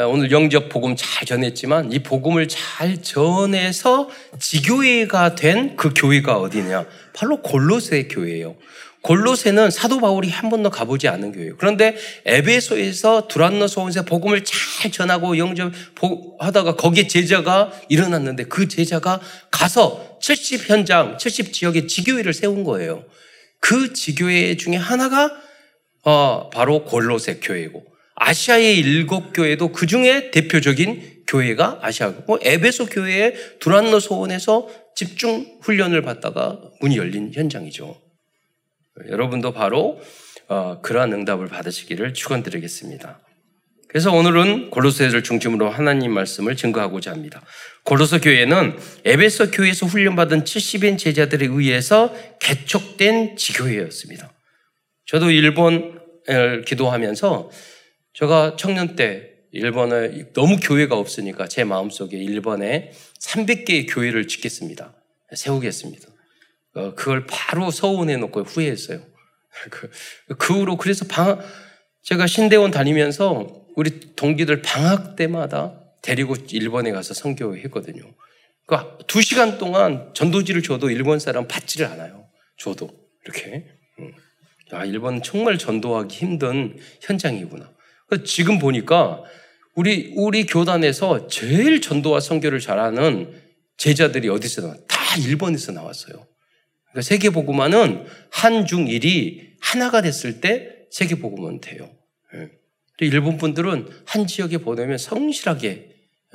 오늘 0.09 0.31
영접 0.31 0.69
복음 0.69 0.95
잘 0.97 1.27
전했지만 1.27 1.93
이 1.93 1.99
복음을 2.01 2.47
잘 2.49 3.03
전해서 3.03 4.09
지교회가 4.39 5.35
된 5.35 5.77
그 5.77 5.93
교회가 5.95 6.39
어디냐? 6.39 6.87
바로 7.13 7.43
골로새 7.43 8.05
교회예요. 8.09 8.57
골로새는 9.03 9.71
사도 9.71 9.99
바울이 9.99 10.29
한 10.29 10.51
번도 10.51 10.71
가보지 10.71 11.09
않은 11.09 11.33
교회예요. 11.33 11.57
그런데 11.57 11.97
에베소에서 12.27 13.29
두란노 13.29 13.67
소원세 13.67 14.05
복음을 14.05 14.45
잘 14.45 14.93
전하고 14.93 15.39
영접 15.39 15.73
하다가 16.39 16.77
거기에 16.77 17.07
제자가 17.07 17.73
일어났는데 17.89 18.45
그 18.45 18.69
제자가 18.69 19.21
가서 19.51 20.19
70 20.21 20.69
현장, 20.69 21.17
70 21.17 21.53
지역에 21.53 21.87
지교회를 21.87 22.35
세운 22.35 22.63
거예요. 22.63 23.05
그 23.59 23.95
지교회 23.95 24.57
중에 24.57 24.77
하나가 24.77 25.31
어, 26.05 26.51
바로 26.51 26.85
골로새 26.85 27.41
교회고 27.43 27.90
아시아의 28.21 28.79
일곱 28.79 29.33
교회도 29.33 29.73
그 29.73 29.87
중에 29.87 30.31
대표적인 30.31 31.25
교회가 31.27 31.79
아시아고 31.81 32.25
뭐 32.27 32.39
에베소 32.43 32.87
교회의 32.87 33.35
두란노 33.61 33.99
소원에서 33.99 34.69
집중 34.95 35.59
훈련을 35.63 36.03
받다가 36.03 36.61
문이 36.81 36.99
열린 36.99 37.33
현장이죠. 37.33 37.97
여러분도 39.09 39.53
바로 39.53 40.01
어, 40.49 40.81
그러한 40.83 41.13
응답을 41.13 41.47
받으시기를 41.47 42.13
축원드리겠습니다. 42.13 43.21
그래서 43.89 44.13
오늘은 44.13 44.71
골로새를 44.71 45.23
중심으로 45.23 45.71
하나님 45.71 46.13
말씀을 46.13 46.57
증거하고자 46.57 47.13
합니다. 47.13 47.43
골로새 47.85 48.19
교회는 48.19 48.77
에베소 49.05 49.51
교회에서 49.51 49.87
훈련받은 49.87 50.45
70인 50.45 50.99
제자들에 50.99 51.47
의해서 51.47 52.15
개척된 52.41 53.37
지교회였습니다. 53.37 54.33
저도 55.07 55.31
일본을 55.31 56.65
기도하면서 56.67 57.51
제가 58.15 58.57
청년 58.57 58.97
때 58.97 59.31
일본에 59.53 60.33
너무 60.33 60.59
교회가 60.61 60.97
없으니까 60.97 61.49
제 61.49 61.65
마음속에 61.65 62.17
일본에 62.17 62.93
300개의 63.21 63.93
교회를 63.93 64.29
짓겠습니다. 64.29 64.95
세우겠습니다. 65.35 66.09
어, 66.75 66.95
그걸 66.95 67.27
바로 67.27 67.71
서운해 67.71 68.17
놓고 68.17 68.43
후회했어요. 68.43 69.01
그, 69.71 69.91
그 70.39 70.61
후로 70.61 70.77
그래서 70.77 71.05
방학, 71.07 71.41
제가 72.03 72.27
신대원 72.27 72.71
다니면서 72.71 73.67
우리 73.77 74.15
동기들 74.15 74.63
방학 74.63 75.17
때마다 75.17 75.81
데리고 76.03 76.37
일본에 76.51 76.93
가서 76.93 77.15
선교했거든요. 77.15 78.03
그러니까 78.67 78.99
두 79.07 79.21
시간 79.21 79.59
동안 79.59 80.13
전도지를 80.15 80.63
줘도 80.63 80.91
일본 80.91 81.19
사람 81.19 81.49
받지를 81.49 81.87
않아요. 81.87 82.29
줘도 82.57 82.91
이렇게. 83.25 83.67
아, 84.73 84.85
일본 84.85 85.23
정말 85.23 85.59
전도하기 85.59 86.17
힘든 86.17 86.79
현장이구나. 87.01 87.73
지금 88.25 88.59
보니까 88.59 89.23
우리 89.75 90.13
우리 90.17 90.47
교단에서 90.47 91.29
제일 91.29 91.81
전도와 91.81 92.21
선교를 92.21 92.61
잘하는 92.61 93.41
제자들이 93.77 94.29
어디서 94.29 94.63
나와? 94.63 94.75
다 94.89 95.17
일본에서 95.17 95.73
나왔어요. 95.73 96.27
그러니까 96.91 97.03
세계 97.03 97.31
복음화는 97.31 98.07
한중일이 98.31 99.55
하나가 99.61 100.03
됐을 100.03 100.41
때 100.41 100.69
세계 100.91 101.15
복음은 101.15 101.61
돼요. 101.61 101.89
예. 102.35 102.51
일본 102.99 103.39
분들은 103.39 103.89
한 104.05 104.27
지역에 104.27 104.59
보내면 104.59 104.99
성실하게 104.99 105.89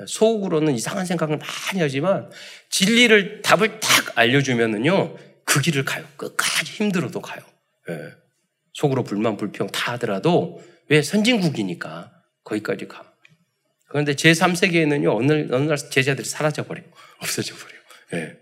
속으로는 0.06 0.74
이상한 0.74 1.06
생각을 1.06 1.38
많이 1.38 1.80
하지만 1.80 2.30
진리를 2.70 3.42
답을 3.42 3.80
딱 3.80 4.18
알려주면은요 4.18 5.16
그 5.44 5.60
길을 5.60 5.84
가요. 5.84 6.04
끝까지 6.16 6.72
힘들어도 6.72 7.20
가요. 7.20 7.40
예. 7.90 7.98
속으로 8.72 9.04
불만 9.04 9.36
불평 9.36 9.68
다 9.68 9.92
하더라도 9.92 10.60
왜 10.88 11.02
선진국이니까 11.02 12.12
거기까지 12.44 12.88
가. 12.88 13.12
그런데 13.88 14.14
제3세계에는요 14.14 15.16
어느 15.16 15.46
어느 15.52 15.68
날 15.68 15.76
제자들이 15.76 16.26
사라져 16.28 16.64
버려요. 16.64 16.86
없어져 17.18 17.54
버려요. 17.54 17.80
예. 18.14 18.38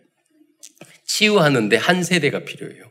치유하는데 1.04 1.76
한 1.76 2.02
세대가 2.02 2.40
필요해요. 2.40 2.90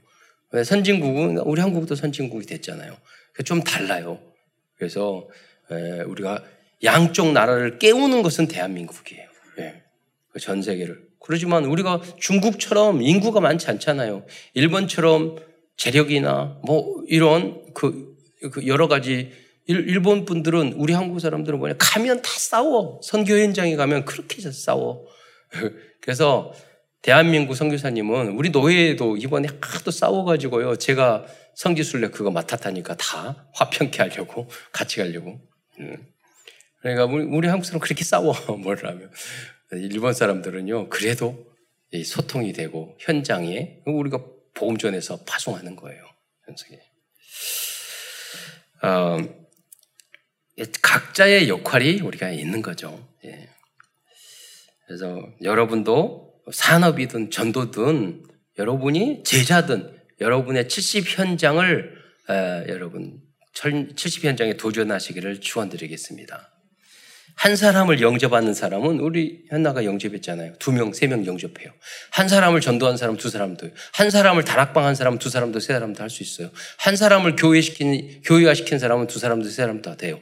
선진국은 0.63 1.39
우리 1.39 1.61
한국도 1.61 1.95
선진국이 1.95 2.45
됐잖아요. 2.45 2.95
좀 3.43 3.63
달라요. 3.63 4.21
그래서 4.77 5.27
우리가 6.05 6.43
양쪽 6.83 7.31
나라를 7.31 7.79
깨우는 7.79 8.21
것은 8.21 8.47
대한민국이에요. 8.47 9.27
예. 9.59 9.83
그전 10.29 10.61
세계를. 10.61 11.01
그러지만 11.19 11.65
우리가 11.65 12.01
중국처럼 12.19 13.01
인구가 13.01 13.39
많지 13.39 13.69
않잖아요. 13.69 14.25
일본처럼 14.53 15.37
재력이나 15.77 16.59
뭐 16.65 17.03
이런 17.07 17.73
그, 17.73 18.15
그 18.51 18.67
여러 18.67 18.87
가지 18.87 19.31
일본 19.65 20.25
분들은 20.25 20.73
우리 20.73 20.93
한국 20.93 21.19
사람들은 21.19 21.57
뭐냐 21.59 21.75
가면 21.79 22.21
다 22.21 22.29
싸워 22.37 22.99
선교 23.03 23.37
현장에 23.37 23.75
가면 23.75 24.05
그렇게 24.05 24.41
싸워 24.51 25.05
그래서 26.01 26.53
대한민국 27.03 27.55
선교사님은 27.55 28.29
우리 28.29 28.49
노예도 28.49 29.17
이번에 29.17 29.49
하도 29.59 29.91
싸워가지고요. 29.91 30.77
제가 30.77 31.25
성지순례 31.55 32.07
그거 32.07 32.31
맡았다니까 32.31 32.95
다 32.95 33.49
화평케 33.53 34.01
하려고 34.01 34.49
같이 34.71 34.97
가려고. 34.97 35.41
음. 35.79 36.07
그러니까 36.81 37.05
우리, 37.05 37.47
한국 37.47 37.65
사람 37.65 37.81
그렇게 37.81 38.05
싸워 38.05 38.33
뭘 38.57 38.85
하면 38.85 39.11
일본 39.73 40.13
사람들은요. 40.13 40.89
그래도 40.89 41.45
소통이 42.05 42.53
되고 42.53 42.95
현장에 42.99 43.81
우리가 43.85 44.23
복음 44.53 44.77
전에서 44.77 45.19
파송하는 45.25 45.75
거예요. 45.75 46.05
현장에. 46.45 46.79
어, 48.81 49.42
각자의 50.81 51.49
역할이 51.49 52.01
우리가 52.01 52.29
있는 52.31 52.61
거죠. 52.61 53.07
예. 53.25 53.49
그래서 54.87 55.19
여러분도 55.41 56.33
산업이든 56.51 57.31
전도든 57.31 58.23
여러분이 58.59 59.23
제자든 59.23 59.97
여러분의 60.21 60.67
70 60.69 61.17
현장을 61.17 61.95
에, 62.29 62.65
여러분 62.67 63.19
70 63.95 64.25
현장에 64.25 64.55
도전하시기를 64.57 65.41
축원드리겠습니다. 65.41 66.49
한 67.35 67.55
사람을 67.55 67.99
영접하는 68.01 68.53
사람은 68.53 68.99
우리 68.99 69.45
현나가 69.49 69.85
영접했잖아요. 69.85 70.53
두 70.59 70.71
명, 70.71 70.93
세 70.93 71.07
명 71.07 71.25
영접해요. 71.25 71.71
한 72.11 72.27
사람을 72.29 72.61
전도한 72.61 72.95
사람 72.95 73.17
두 73.17 73.29
사람도, 73.29 73.71
한 73.93 74.11
사람을 74.11 74.43
다락방 74.43 74.85
한 74.85 74.93
사람 74.93 75.17
두 75.17 75.29
사람도 75.29 75.59
세 75.59 75.73
사람도 75.73 76.01
할 76.03 76.09
수 76.11 76.21
있어요. 76.21 76.51
한 76.77 76.95
사람을 76.95 77.35
교회시킨, 77.35 78.21
교회화 78.23 78.53
시킨 78.53 78.77
사람은 78.77 79.07
두 79.07 79.17
사람도 79.17 79.49
세 79.49 79.55
사람도 79.55 79.81
다 79.89 79.97
돼요. 79.97 80.19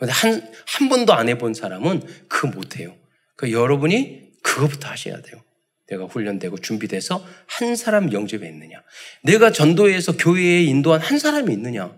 한, 0.00 0.52
한 0.66 0.88
번도 0.88 1.12
안 1.14 1.28
해본 1.28 1.54
사람은 1.54 2.02
그거 2.28 2.48
못해요. 2.48 2.94
그 3.36 3.52
여러분이 3.52 4.32
그거부터 4.42 4.88
하셔야 4.88 5.20
돼요. 5.22 5.42
내가 5.88 6.04
훈련되고 6.04 6.58
준비돼서 6.58 7.24
한 7.46 7.76
사람 7.76 8.12
영접에 8.12 8.46
있느냐. 8.48 8.82
내가 9.22 9.52
전도에서 9.52 10.16
교회에 10.16 10.64
인도한 10.64 11.00
한 11.00 11.18
사람이 11.18 11.52
있느냐. 11.52 11.94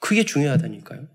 그게 0.00 0.24
중요하다니까요. 0.24 1.06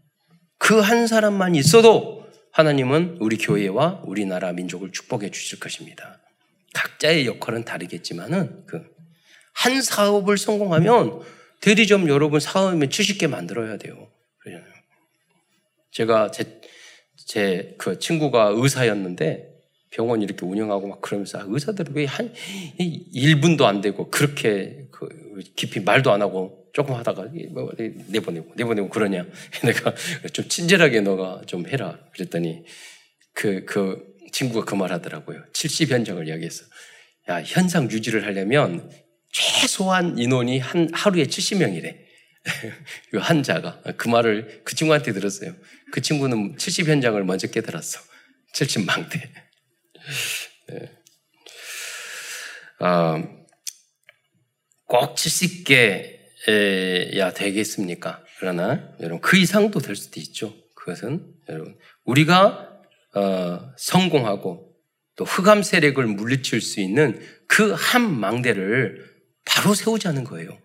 그 0.58 0.80
한 0.82 1.08
사람만 1.08 1.56
있어도 1.56 2.28
하나님은 2.54 3.18
우리 3.20 3.38
교회와 3.38 4.02
우리나라 4.06 4.52
민족을 4.54 4.92
축복해 4.92 5.32
주실 5.32 5.60
것입니다. 5.60 6.20
각자의 6.74 7.26
역할은 7.26 7.66
다르겠지만은 7.66 8.66
그 8.66 8.92
한 9.54 9.82
사업을 9.82 10.38
성공하면 10.38 11.22
대리점 11.60 12.08
여러분 12.08 12.40
사업이면 12.40 12.90
70개 12.90 13.28
만들어야 13.28 13.78
돼요. 13.78 14.11
제가 15.92 16.32
제, 16.32 16.62
제 17.28 17.76
그 17.78 18.00
친구가 18.00 18.54
의사였는데 18.56 19.50
병원 19.92 20.22
이렇게 20.22 20.46
운영하고 20.46 20.88
막 20.88 21.02
그러면서 21.02 21.40
아, 21.40 21.46
의사들은 21.48 21.94
왜 21.96 22.06
한 22.06 22.34
1분도 22.80 23.64
안 23.64 23.82
되고 23.82 24.10
그렇게 24.10 24.88
그 24.92 25.08
깊이 25.56 25.80
말도 25.82 26.12
안 26.12 26.22
하고 26.22 26.70
조금 26.74 26.96
하다가 26.96 27.28
뭐 27.52 27.72
내보내고 28.08 28.54
내보내고 28.56 28.90
그러냐. 28.90 29.26
내가 29.64 29.94
좀 30.32 30.48
친절하게 30.48 31.02
너가 31.02 31.42
좀 31.46 31.68
해라. 31.68 32.00
그랬더니 32.14 32.64
그, 33.34 33.66
그 33.66 34.02
친구가 34.32 34.66
그 34.66 34.76
말 34.76 34.92
하더라고요. 34.94 35.44
70 35.54 35.92
현장을 35.92 36.26
이야기했어. 36.28 36.64
야, 37.30 37.42
현상 37.44 37.92
유지를 37.92 38.26
하려면 38.26 38.90
최소한 39.34 40.18
인원이 40.18 40.60
한 40.60 40.90
하루에 40.94 41.24
70명이래. 41.26 41.98
그 43.12 43.18
환자가 43.18 43.82
그 43.98 44.08
말을 44.08 44.62
그 44.64 44.74
친구한테 44.76 45.12
들었어요. 45.14 45.54
그 45.92 46.02
친구는 46.02 46.58
70 46.58 46.88
현장을 46.88 47.22
먼저 47.24 47.48
깨달았어. 47.48 48.00
70 48.54 48.86
망대. 48.86 49.32
네. 50.70 50.92
어, 52.80 53.24
꼭 54.86 55.16
70개 55.16 56.20
야 57.18 57.32
되겠습니까? 57.32 58.24
그러나 58.40 58.96
여러분 59.00 59.22
그 59.22 59.38
이상도 59.38 59.80
될 59.80 59.96
수도 59.96 60.20
있죠. 60.20 60.54
그것은 60.76 61.26
여러분 61.50 61.78
우리가 62.06 62.82
어, 63.14 63.72
성공하고 63.78 64.74
또 65.16 65.26
흑암 65.26 65.62
세력을 65.62 66.04
물리칠 66.06 66.62
수 66.62 66.80
있는 66.80 67.22
그 67.48 67.74
한 67.76 68.20
망대를 68.20 69.12
바로 69.46 69.74
세우자는 69.74 70.24
거예요. 70.24 70.58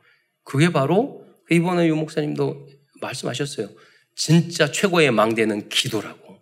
그게 0.45 0.71
바로 0.71 1.27
이번에 1.51 1.89
유 1.89 1.97
목사님도 1.97 2.69
말씀하셨어요. 3.01 3.69
진짜 4.17 4.73
최고의 4.73 5.13
망대는 5.13 5.69
기도라고. 5.69 6.39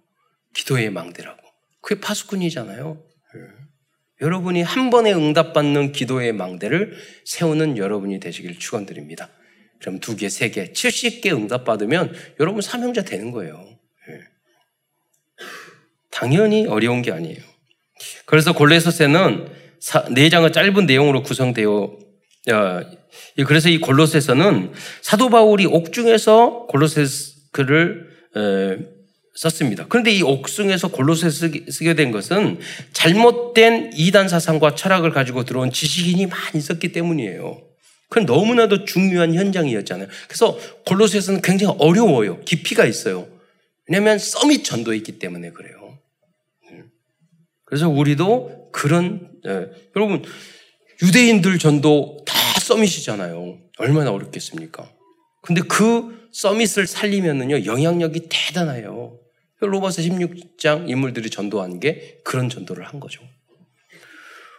기도의 0.54 0.90
망대라고. 0.90 1.42
그게 1.80 2.00
파수꾼이잖아요. 2.00 3.02
네. 3.34 3.40
여러분이 4.22 4.62
한 4.62 4.90
번에 4.90 5.12
응답받는 5.12 5.92
기도의 5.92 6.32
망대를 6.32 6.96
세우는 7.24 7.76
여러분이 7.76 8.20
되시길 8.20 8.58
축원드립니다. 8.58 9.28
그럼 9.80 9.98
두 9.98 10.16
개, 10.16 10.28
세 10.28 10.50
개, 10.50 10.72
70개 10.72 11.32
응답받으면 11.32 12.14
여러분 12.40 12.62
사명자 12.62 13.02
되는 13.02 13.32
거예요. 13.32 13.56
네. 14.08 14.20
당연히 16.10 16.66
어려운 16.66 17.02
게 17.02 17.10
아니에요. 17.10 17.42
그래서 18.24 18.54
골로새서는 18.54 19.52
네 20.12 20.28
장의 20.30 20.52
짧은 20.52 20.86
내용으로 20.86 21.22
구성되어 21.24 21.98
그래서 23.46 23.68
이 23.68 23.78
골로새서는 23.78 24.72
사도 25.02 25.28
바울이 25.28 25.66
옥중에서 25.66 26.68
골로새 26.68 27.04
서를 27.54 28.08
썼습니다. 29.34 29.86
그런데 29.88 30.12
이 30.12 30.22
옥중에서 30.22 30.88
골로새 30.88 31.30
쓰게 31.30 31.94
된 31.94 32.10
것은 32.12 32.58
잘못된 32.92 33.92
이단 33.94 34.28
사상과 34.28 34.74
철학을 34.74 35.10
가지고 35.10 35.44
들어온 35.44 35.70
지식인이 35.70 36.26
많이 36.26 36.58
있었기 36.58 36.92
때문이에요. 36.92 37.62
그건 38.08 38.26
너무나도 38.26 38.84
중요한 38.84 39.34
현장이었잖아요. 39.34 40.08
그래서 40.28 40.58
골로새서는 40.86 41.42
굉장히 41.42 41.74
어려워요. 41.78 42.40
깊이가 42.42 42.84
있어요. 42.84 43.26
왜냐하면 43.88 44.18
서밋 44.18 44.64
전도에 44.64 44.96
있기 44.98 45.18
때문에 45.18 45.50
그래요. 45.50 45.98
그래서 47.64 47.88
우리도 47.88 48.70
그런 48.72 49.32
예, 49.46 49.66
여러분 49.96 50.22
유대인들 51.02 51.58
전도 51.58 52.24
다 52.24 52.34
서밋이잖아요. 52.60 53.58
얼마나 53.78 54.12
어렵겠습니까? 54.12 54.88
근데 55.44 55.60
그 55.60 56.28
서밋을 56.32 56.86
살리면은요, 56.86 57.66
영향력이 57.66 58.28
대단해요. 58.30 59.18
로마서 59.60 60.02
16장 60.02 60.88
인물들이 60.88 61.30
전도한 61.30 61.80
게 61.80 62.18
그런 62.24 62.48
전도를 62.48 62.84
한 62.84 62.98
거죠. 62.98 63.20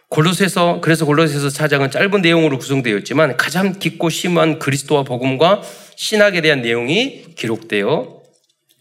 골로새서 0.09 0.81
그래서 0.81 1.05
골로새서 1.05 1.47
4장은 1.47 1.91
짧은 1.91 2.21
내용으로 2.21 2.57
구성되어 2.59 2.97
있지만 2.99 3.35
가장 3.37 3.79
깊고 3.79 4.09
심한 4.09 4.59
그리스도와 4.59 5.03
복음과 5.03 5.61
신학에 5.95 6.41
대한 6.41 6.61
내용이 6.61 7.33
기록되어 7.35 8.21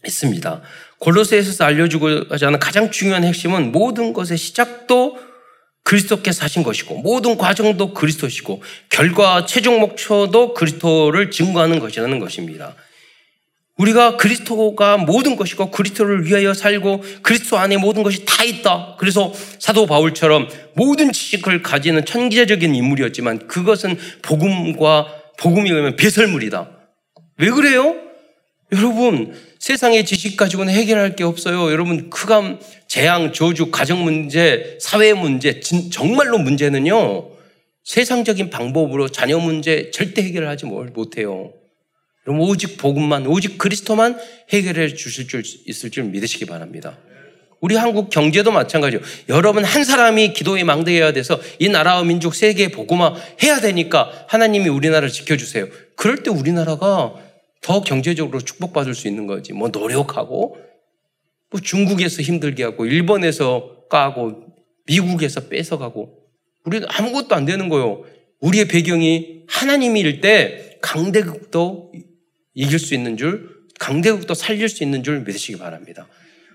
있습니다. 0.05 0.61
골로새에서 0.99 1.63
알려주고 1.63 2.25
하자는 2.29 2.59
가장 2.59 2.91
중요한 2.91 3.23
핵심은 3.23 3.71
모든 3.71 4.13
것의 4.13 4.37
시작도 4.37 5.17
그리스도께서 5.85 6.43
하신 6.43 6.63
것이고 6.63 6.97
모든 6.97 7.37
과정도 7.37 7.93
그리스도시고 7.93 8.61
결과 8.89 9.45
최종 9.45 9.79
목표도 9.79 10.53
그리스도를 10.55 11.31
증거하는 11.31 11.79
것이라는 11.79 12.19
것입니다. 12.19 12.75
우리가 13.77 14.17
그리스도가 14.17 14.97
모든 14.97 15.35
것이고 15.35 15.69
그리스도를 15.69 16.25
위하여 16.25 16.53
살고 16.53 17.03
그리스도 17.21 17.57
안에 17.57 17.77
모든 17.77 18.03
것이 18.03 18.25
다 18.25 18.43
있다. 18.43 18.95
그래서 18.97 19.31
사도 19.59 19.85
바울처럼 19.85 20.47
모든 20.75 21.11
지식을 21.11 21.61
가지는 21.61 22.03
천기적인 22.05 22.73
인물이었지만 22.73 23.47
그것은 23.47 23.97
복음과 24.21 25.07
복음이 25.37 25.71
오면 25.71 25.97
배설물이다. 25.97 26.69
왜 27.37 27.49
그래요? 27.51 27.95
여러분 28.71 29.35
세상의 29.65 30.05
지식 30.05 30.37
가지고는 30.37 30.71
해결할 30.71 31.15
게 31.15 31.23
없어요. 31.23 31.71
여러분 31.71 32.11
크감 32.11 32.59
재앙, 32.85 33.33
저주, 33.33 33.71
가정 33.71 34.03
문제, 34.03 34.77
사회 34.79 35.11
문제, 35.13 35.59
정말로 35.91 36.37
문제는요, 36.37 37.31
세상적인 37.83 38.51
방법으로 38.51 39.09
자녀 39.09 39.39
문제 39.39 39.89
절대 39.89 40.21
해결하지 40.21 40.67
못해요. 40.67 41.51
그럼 42.21 42.41
오직 42.41 42.77
복음만, 42.77 43.25
오직 43.25 43.57
그리스도만 43.57 44.19
해결해 44.53 44.93
주실 44.93 45.27
줄 45.27 45.41
있을 45.65 45.89
줄 45.89 46.03
믿으시기 46.03 46.45
바랍니다. 46.45 46.99
우리 47.59 47.75
한국 47.75 48.11
경제도 48.11 48.51
마찬가지요. 48.51 48.99
여러분 49.29 49.63
한 49.63 49.83
사람이 49.83 50.33
기도에 50.33 50.63
망대해야 50.63 51.11
돼서 51.11 51.41
이 51.57 51.69
나라와 51.69 52.03
민족 52.03 52.35
세계에 52.35 52.67
복음화 52.67 53.15
해야 53.41 53.59
되니까 53.59 54.25
하나님이 54.27 54.69
우리나라를 54.69 55.09
지켜주세요. 55.09 55.69
그럴 55.95 56.21
때 56.21 56.29
우리나라가 56.29 57.24
더 57.65 57.81
경제적으로 57.81 58.39
축복받을 58.41 58.93
수 58.93 59.07
있는 59.07 59.25
거지. 59.25 59.51
뭐 59.51 59.69
노력하고 59.69 60.55
뭐 61.49 61.59
중국에서 61.59 62.21
힘들게 62.21 62.63
하고 62.63 62.85
일본에서 62.85 63.87
까고 63.89 64.45
미국에서 64.85 65.47
뺏어가고 65.49 66.15
우리는 66.65 66.87
아무것도 66.87 67.33
안 67.33 67.45
되는 67.45 67.67
거예요. 67.69 68.03
우리의 68.39 68.67
배경이 68.67 69.45
하나님일 69.47 70.21
때 70.21 70.77
강대국도 70.83 71.91
이길 72.53 72.77
수 72.77 72.93
있는 72.93 73.17
줄, 73.17 73.49
강대국도 73.79 74.35
살릴 74.35 74.69
수 74.69 74.83
있는 74.83 75.01
줄 75.01 75.21
믿으시기 75.21 75.57
바랍니다. 75.57 76.07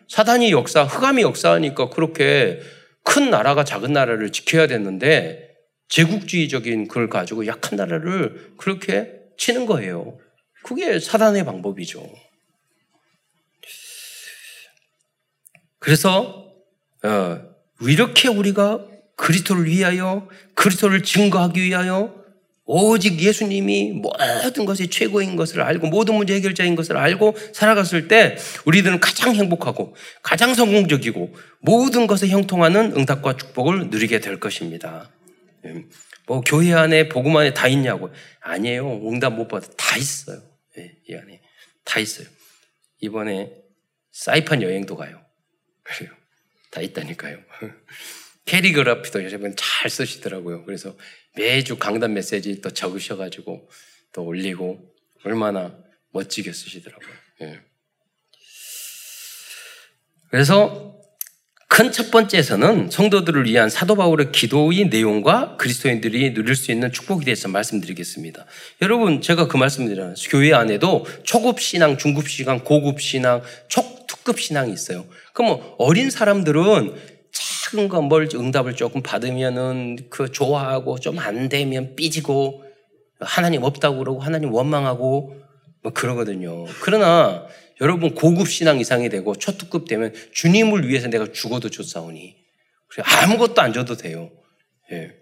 사단이 0.09 0.53
역사, 0.53 0.85
흑암이 0.85 1.23
역사하니까 1.23 1.91
그렇게 1.91 2.61
큰 3.03 3.31
나라가 3.31 3.65
작은 3.65 3.93
나라를 3.93 4.31
지켜야 4.31 4.69
됐는데 4.69 5.57
제국주의적인 5.89 6.87
그걸 6.87 7.09
가지고 7.09 7.49
약한 7.49 7.77
나라를 7.77 8.53
그렇게 8.57 9.11
치는 9.37 9.67
거예요. 9.67 10.17
그게 10.63 10.99
사단의 10.99 11.45
방법이죠. 11.45 12.07
그래서 15.79 16.47
어, 17.03 17.41
이렇게 17.81 18.29
우리가 18.29 18.87
그리스도를 19.17 19.67
위하여 19.67 20.29
그리스도를 20.55 21.03
증거하기 21.03 21.63
위하여 21.63 22.21
오직 22.73 23.21
예수님이 23.21 23.93
모든 23.93 24.65
것이 24.65 24.89
최고인 24.89 25.35
것을 25.35 25.61
알고 25.61 25.89
모든 25.89 26.15
문제 26.15 26.35
해결자인 26.35 26.77
것을 26.77 26.97
알고 26.97 27.35
살아갔을 27.53 28.07
때 28.07 28.37
우리들은 28.65 29.01
가장 29.01 29.35
행복하고 29.35 29.97
가장 30.23 30.55
성공적이고 30.55 31.35
모든 31.61 32.07
것에 32.07 32.29
형통하는 32.29 32.97
응답과 32.97 33.37
축복을 33.37 33.89
누리게 33.89 34.21
될 34.21 34.39
것입니다. 34.39 35.11
음, 35.65 35.91
뭐 36.29 36.43
교회 36.43 36.73
안에 36.73 37.09
복음 37.09 37.37
안에 37.37 37.55
다 37.55 37.67
있냐고 37.67 38.11
아니에요. 38.41 39.01
응답 39.05 39.35
못 39.35 39.49
받아 39.49 39.67
다 39.77 39.97
있어요. 39.97 40.50
네, 40.77 40.97
이 41.09 41.15
안에 41.15 41.43
다 41.85 42.01
있어요. 42.01 42.29
이번에 43.01 43.53
사이판 44.13 44.63
여행도 44.63 44.97
가요. 44.97 45.25
그래요. 45.83 46.13
다 46.71 46.81
있다니까요. 46.81 47.43
캐리그라피도 48.45 49.25
여러분 49.25 49.55
잘 49.57 49.91
쓰시더라고요. 49.91 50.65
그래서 50.65 50.97
매주 51.37 51.79
강단 51.79 52.15
메시지 52.15 52.61
또 52.61 52.71
적으셔가지고 52.71 53.71
또 54.13 54.25
올리고 54.25 54.95
얼마나 55.25 55.79
멋지게 56.11 56.53
쓰시더라고요. 56.53 57.15
예. 57.43 57.61
그래서 60.31 61.00
큰 61.81 61.93
첫 61.93 62.11
번째에서는 62.11 62.91
성도들을 62.91 63.47
위한 63.47 63.71
사도 63.71 63.95
바울의 63.95 64.33
기도의 64.33 64.91
내용과 64.91 65.57
그리스도인들이 65.57 66.35
누릴 66.35 66.55
수 66.55 66.73
있는 66.73 66.93
축복에 66.93 67.25
대해서 67.25 67.49
말씀드리겠습니다. 67.49 68.45
여러분, 68.83 69.23
제가 69.23 69.49
그 69.49 69.57
말씀드리잖아요. 69.57 70.15
교회 70.29 70.53
안에도 70.53 71.07
초급 71.23 71.59
신앙, 71.59 71.97
중급 71.97 72.29
신앙, 72.29 72.65
고급 72.65 73.01
신앙, 73.01 73.41
초, 73.69 73.83
특급 74.07 74.39
신앙이 74.39 74.71
있어요. 74.71 75.07
그럼 75.33 75.53
뭐 75.53 75.75
어린 75.79 76.11
사람들은 76.11 76.97
작은 77.33 77.89
거 77.89 78.03
뭘 78.03 78.29
응답을 78.35 78.77
조금 78.77 79.03
받으면은 79.03 80.11
그 80.11 80.31
좋아하고 80.31 80.99
좀 81.01 81.19
안 81.19 81.49
되면 81.49 81.97
삐지고 81.97 82.63
하나님 83.21 83.63
없다고 83.63 84.01
그러고 84.01 84.21
하나님 84.21 84.53
원망하고 84.53 85.35
뭐 85.83 85.93
그러거든요. 85.95 86.67
그러나 86.83 87.47
여러분 87.81 88.15
고급 88.15 88.49
신앙 88.49 88.79
이상이 88.79 89.09
되고 89.09 89.35
초특급 89.35 89.89
되면 89.89 90.15
주님을 90.33 90.89
위해서 90.89 91.09
내가 91.09 91.33
죽어도 91.33 91.71
좋사오니 91.71 92.37
아무것도 93.23 93.61
안 93.61 93.73
줘도 93.73 93.97
돼요. 93.97 94.31
예. 94.93 95.15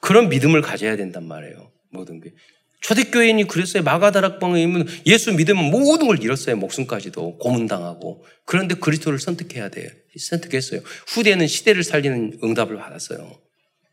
그런 0.00 0.28
믿음을 0.28 0.62
가져야 0.62 0.96
된단 0.96 1.26
말이에요. 1.26 1.70
모든 1.90 2.20
게. 2.20 2.32
초대교인이 2.80 3.44
그랬어요. 3.46 3.82
마가다락방에 3.82 4.66
예수 5.06 5.32
믿으면 5.34 5.70
모든 5.70 6.06
걸 6.06 6.22
잃었어요. 6.22 6.56
목숨까지도 6.56 7.36
고문당하고. 7.36 8.24
그런데 8.46 8.74
그리스도를 8.74 9.18
선택해야 9.18 9.68
돼요. 9.68 9.90
선택했어요. 10.18 10.80
후대는 11.08 11.46
시대를 11.46 11.84
살리는 11.84 12.40
응답을 12.42 12.76
받았어요. 12.76 13.38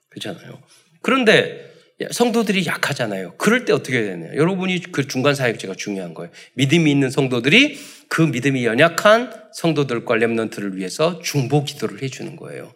그렇잖아요. 0.09 0.63
그런데 1.01 1.76
성도들이 2.11 2.65
약하잖아요. 2.65 3.33
그럴 3.37 3.65
때 3.65 3.73
어떻게 3.73 3.99
해야 3.99 4.11
되냐. 4.11 4.35
여러분이 4.35 4.91
그 4.91 5.07
중간 5.07 5.33
사역제가 5.33 5.75
중요한 5.75 6.13
거예요. 6.13 6.31
믿음이 6.53 6.91
있는 6.91 7.09
성도들이 7.09 7.79
그 8.07 8.21
믿음이 8.21 8.65
연약한 8.65 9.33
성도들과 9.53 10.15
렘넌트를 10.15 10.77
위해서 10.77 11.19
중보 11.21 11.63
기도를 11.63 12.03
해주는 12.03 12.35
거예요. 12.35 12.71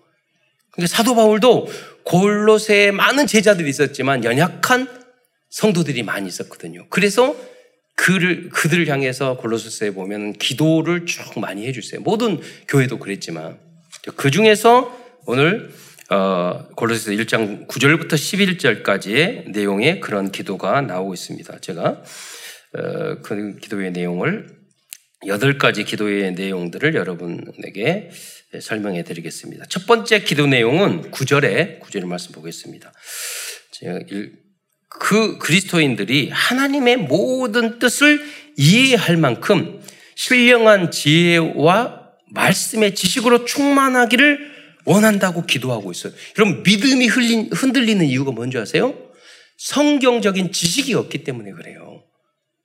그러니까 0.71 0.95
사도 0.95 1.15
바울도 1.15 1.67
골로새에 2.03 2.91
많은 2.91 3.27
제자들이 3.27 3.69
있었지만 3.69 4.23
연약한 4.23 4.87
성도들이 5.49 6.01
많이 6.03 6.27
있었거든요. 6.27 6.87
그래서 6.89 7.35
그를 7.95 8.49
그들을 8.49 8.87
향해서 8.87 9.37
골로새에 9.37 9.91
보면 9.91 10.33
기도를 10.33 11.05
쭉 11.05 11.39
많이 11.39 11.67
해주세요. 11.67 12.01
모든 12.01 12.39
교회도 12.67 12.97
그랬지만 12.97 13.59
그 14.15 14.31
중에서 14.31 14.97
오늘 15.27 15.71
어, 16.11 16.67
골로새서 16.75 17.11
1장 17.11 17.67
9절부터 17.67 18.15
11절까지의 18.15 19.51
내용의 19.51 20.01
그런 20.01 20.29
기도가 20.29 20.81
나오고 20.81 21.13
있습니다. 21.13 21.59
제가 21.59 22.03
어, 22.73 23.21
그 23.23 23.55
기도의 23.61 23.91
내용을 23.91 24.49
여덟 25.27 25.57
가지 25.57 25.85
기도의 25.85 26.33
내용들을 26.33 26.95
여러분에게 26.95 28.09
설명해 28.59 29.03
드리겠습니다. 29.03 29.65
첫 29.69 29.87
번째 29.87 30.23
기도 30.23 30.47
내용은 30.47 31.11
9절에 31.11 31.79
9절의 31.79 32.05
말씀 32.05 32.33
보겠습니다. 32.33 32.91
그 34.89 35.37
그리스도인들이 35.37 36.29
하나님의 36.33 36.97
모든 36.97 37.79
뜻을 37.79 38.21
이해할 38.57 39.15
만큼 39.15 39.79
신령한 40.15 40.91
지혜와 40.91 42.01
말씀의 42.33 42.95
지식으로 42.95 43.45
충만하기를 43.45 44.50
원한다고 44.85 45.45
기도하고 45.45 45.91
있어요. 45.91 46.13
여러분, 46.37 46.63
믿음이 46.63 47.07
흘린, 47.07 47.49
흔들리는 47.51 48.05
이유가 48.05 48.31
뭔지 48.31 48.57
아세요? 48.57 48.95
성경적인 49.57 50.51
지식이 50.51 50.93
없기 50.93 51.23
때문에 51.23 51.51
그래요. 51.51 52.03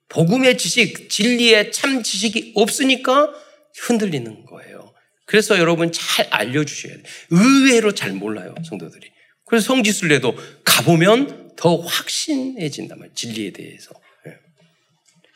복음의 0.09 0.57
지식, 0.57 1.11
진리의 1.11 1.72
참 1.72 2.02
지식이 2.02 2.52
없으니까 2.55 3.33
흔들리는 3.83 4.44
거예요. 4.46 4.94
그래서 5.26 5.59
여러분 5.59 5.92
잘 5.92 6.26
알려주셔야 6.31 6.94
돼요. 6.94 7.02
의외로 7.31 7.92
잘 7.92 8.12
몰라요, 8.12 8.55
성도들이. 8.64 9.11
그래서 9.44 9.66
성지순례도 9.66 10.37
가보면 10.64 11.57
더 11.57 11.76
확신해진단 11.76 12.98
말이에요, 12.98 13.14
진리에 13.14 13.50
대해서. 13.50 13.90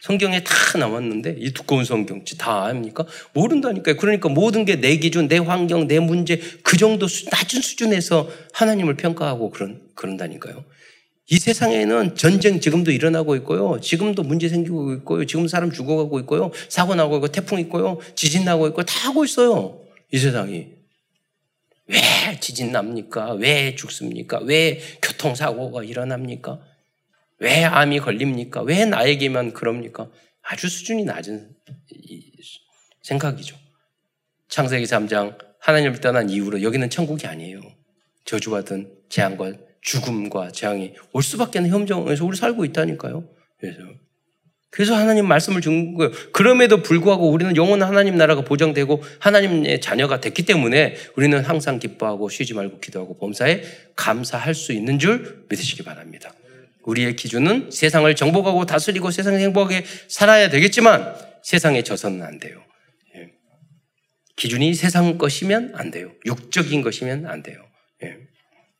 성경에 0.00 0.42
다 0.42 0.78
나왔는데 0.78 1.36
이 1.38 1.52
두꺼운 1.52 1.84
성경지 1.84 2.38
다 2.38 2.66
압니까? 2.66 3.06
모른다니까요. 3.34 3.96
그러니까 3.96 4.28
모든 4.28 4.64
게 4.64 4.80
내 4.80 4.96
기준, 4.96 5.28
내 5.28 5.38
환경, 5.38 5.86
내 5.86 5.98
문제 6.00 6.40
그 6.62 6.76
정도 6.76 7.06
수, 7.06 7.26
낮은 7.30 7.60
수준에서 7.60 8.28
하나님을 8.52 8.96
평가하고 8.96 9.50
그런 9.50 9.82
그런다니까요. 9.94 10.64
이 11.32 11.38
세상에는 11.38 12.16
전쟁 12.16 12.60
지금도 12.60 12.90
일어나고 12.90 13.36
있고요. 13.36 13.78
지금도 13.80 14.22
문제 14.22 14.48
생기고 14.48 14.94
있고요. 14.94 15.26
지금 15.26 15.46
사람 15.46 15.70
죽어가고 15.70 16.18
있고요. 16.20 16.50
사고 16.68 16.94
나고 16.94 17.16
있고 17.16 17.28
태풍 17.28 17.60
있고요. 17.60 17.98
지진 18.16 18.44
나고 18.44 18.66
있고 18.68 18.82
다 18.84 19.08
하고 19.08 19.24
있어요. 19.24 19.80
이 20.12 20.18
세상이. 20.18 20.66
왜 21.86 22.00
지진 22.40 22.72
납니까? 22.72 23.34
왜 23.34 23.74
죽습니까? 23.74 24.38
왜 24.44 24.80
교통사고가 25.02 25.84
일어납니까? 25.84 26.58
왜 27.40 27.64
암이 27.64 28.00
걸립니까? 28.00 28.62
왜 28.62 28.84
나에게만 28.84 29.52
그럽니까? 29.52 30.08
아주 30.42 30.68
수준이 30.68 31.04
낮은 31.04 31.50
생각이죠. 33.02 33.56
창세기 34.48 34.84
3장 34.84 35.38
하나님을 35.60 36.00
떠난 36.00 36.28
이후로 36.28 36.62
여기는 36.62 36.88
천국이 36.90 37.26
아니에요. 37.26 37.60
저주받은 38.24 38.92
재앙과 39.08 39.52
죽음과 39.80 40.52
재앙이 40.52 40.94
올 41.12 41.22
수밖에 41.22 41.58
없는 41.58 41.72
현정에서 41.72 42.24
우리 42.24 42.36
살고 42.36 42.64
있다니까요. 42.66 43.28
그래서 43.58 43.78
그래서 44.70 44.94
하나님 44.94 45.26
말씀을 45.26 45.60
준 45.60 45.94
거예요. 45.94 46.12
그럼에도 46.32 46.82
불구하고 46.82 47.30
우리는 47.30 47.56
영원한 47.56 47.88
하나님 47.88 48.16
나라가 48.16 48.42
보장되고 48.42 49.02
하나님의 49.18 49.80
자녀가 49.80 50.20
됐기 50.20 50.44
때문에 50.44 50.94
우리는 51.16 51.40
항상 51.40 51.78
기뻐하고 51.78 52.28
쉬지 52.28 52.54
말고 52.54 52.78
기도하고 52.78 53.18
범사에 53.18 53.62
감사할 53.96 54.54
수 54.54 54.72
있는 54.72 54.98
줄 54.98 55.46
믿으시기 55.48 55.82
바랍니다. 55.82 56.32
우리의 56.82 57.16
기준은 57.16 57.70
세상을 57.70 58.12
정복하고 58.14 58.66
다스리고 58.66 59.10
세상에 59.10 59.38
행복하게 59.38 59.84
살아야 60.08 60.48
되겠지만 60.48 61.14
세상에 61.42 61.82
져서는 61.82 62.22
안 62.22 62.38
돼요. 62.38 62.62
예. 63.16 63.32
기준이 64.36 64.74
세상 64.74 65.18
것이면 65.18 65.72
안 65.74 65.90
돼요. 65.90 66.12
육적인 66.26 66.82
것이면 66.82 67.26
안 67.26 67.42
돼요. 67.42 67.62
예. 68.02 68.16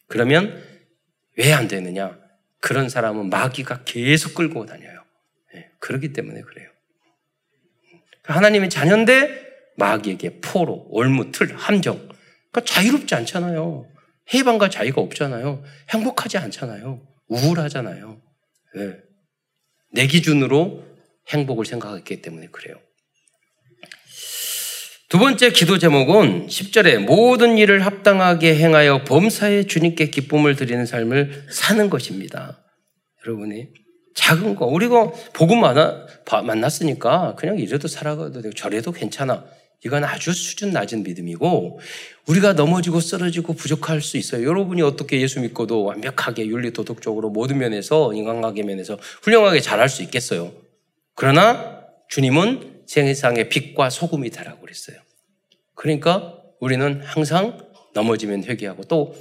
그러면 0.09 0.63
왜 1.37 1.53
안 1.53 1.69
되느냐? 1.69 2.19
그런 2.61 2.89
사람은 2.89 3.31
마귀가 3.31 3.85
계속 3.85 4.35
끌고 4.35 4.67
다녀요. 4.67 5.03
예. 5.55 5.71
그렇기 5.79 6.13
때문에 6.13 6.41
그래요. 6.43 6.69
하나님의 8.25 8.71
자녀인데 8.71 9.49
마귀에게 9.77 10.41
포로, 10.41 10.87
올무, 10.91 11.33
틀, 11.33 11.55
함정. 11.57 11.97
그러니까 12.53 12.61
자유롭지 12.65 13.15
않잖아요. 13.15 13.87
해방과 14.35 14.69
자유가 14.69 15.01
없잖아요. 15.01 15.63
행복하지 15.91 16.39
않잖아요. 16.39 17.01
우울하잖아요. 17.31 18.21
네. 18.77 18.97
내 19.93 20.07
기준으로 20.07 20.85
행복을 21.29 21.65
생각했기 21.65 22.21
때문에 22.23 22.49
그래요. 22.49 22.77
두 25.09 25.19
번째 25.19 25.51
기도 25.51 25.79
제목은 25.79 26.47
10절에 26.47 26.99
모든 26.99 27.59
일을 27.59 27.85
합당하게 27.85 28.55
행하여 28.57 29.03
범사에 29.05 29.65
주님께 29.65 30.11
기쁨을 30.11 30.55
드리는 30.55 30.87
삶을 30.87 31.47
사는 31.51 31.91
것입니다. 31.91 32.65
여러분이 33.27 33.69
작은 34.15 34.55
거 34.55 34.67
우리가 34.67 35.11
복음 35.33 35.63
만났으니까 35.63 37.35
그냥 37.35 37.59
이래도 37.59 37.89
살아가도 37.89 38.41
되고 38.41 38.55
저래도 38.55 38.93
괜찮아. 38.93 39.45
이건 39.85 40.05
아주 40.05 40.33
수준 40.33 40.73
낮은 40.73 41.03
믿음이고 41.05 41.81
우리가 42.27 42.53
넘어지고 42.53 43.01
쓰러지고 43.01 43.55
부족할 43.55 44.03
수 44.03 44.19
있어요. 44.19 44.47
여러분이 44.47 44.83
어떻게 44.83 45.21
예수 45.21 45.41
믿고도 45.41 45.85
완벽하게 45.85 46.47
윤리 46.47 46.73
도덕적으로 46.73 47.31
모든 47.31 47.59
면에서 47.59 48.13
인간관계 48.13 48.63
면에서 48.63 48.99
훌륭하게 49.23 49.61
잘할 49.61 49.89
수 49.89 50.03
있겠어요. 50.03 50.53
그러나 51.15 51.81
주님은 52.09 52.83
세상의 52.87 53.49
빛과 53.49 53.89
소금이 53.89 54.31
다라고 54.31 54.61
그랬어요. 54.61 54.99
그러니까 55.75 56.35
우리는 56.61 57.01
항상 57.03 57.59
넘어지면 57.95 58.45
회개하고 58.45 58.85
또 58.85 59.15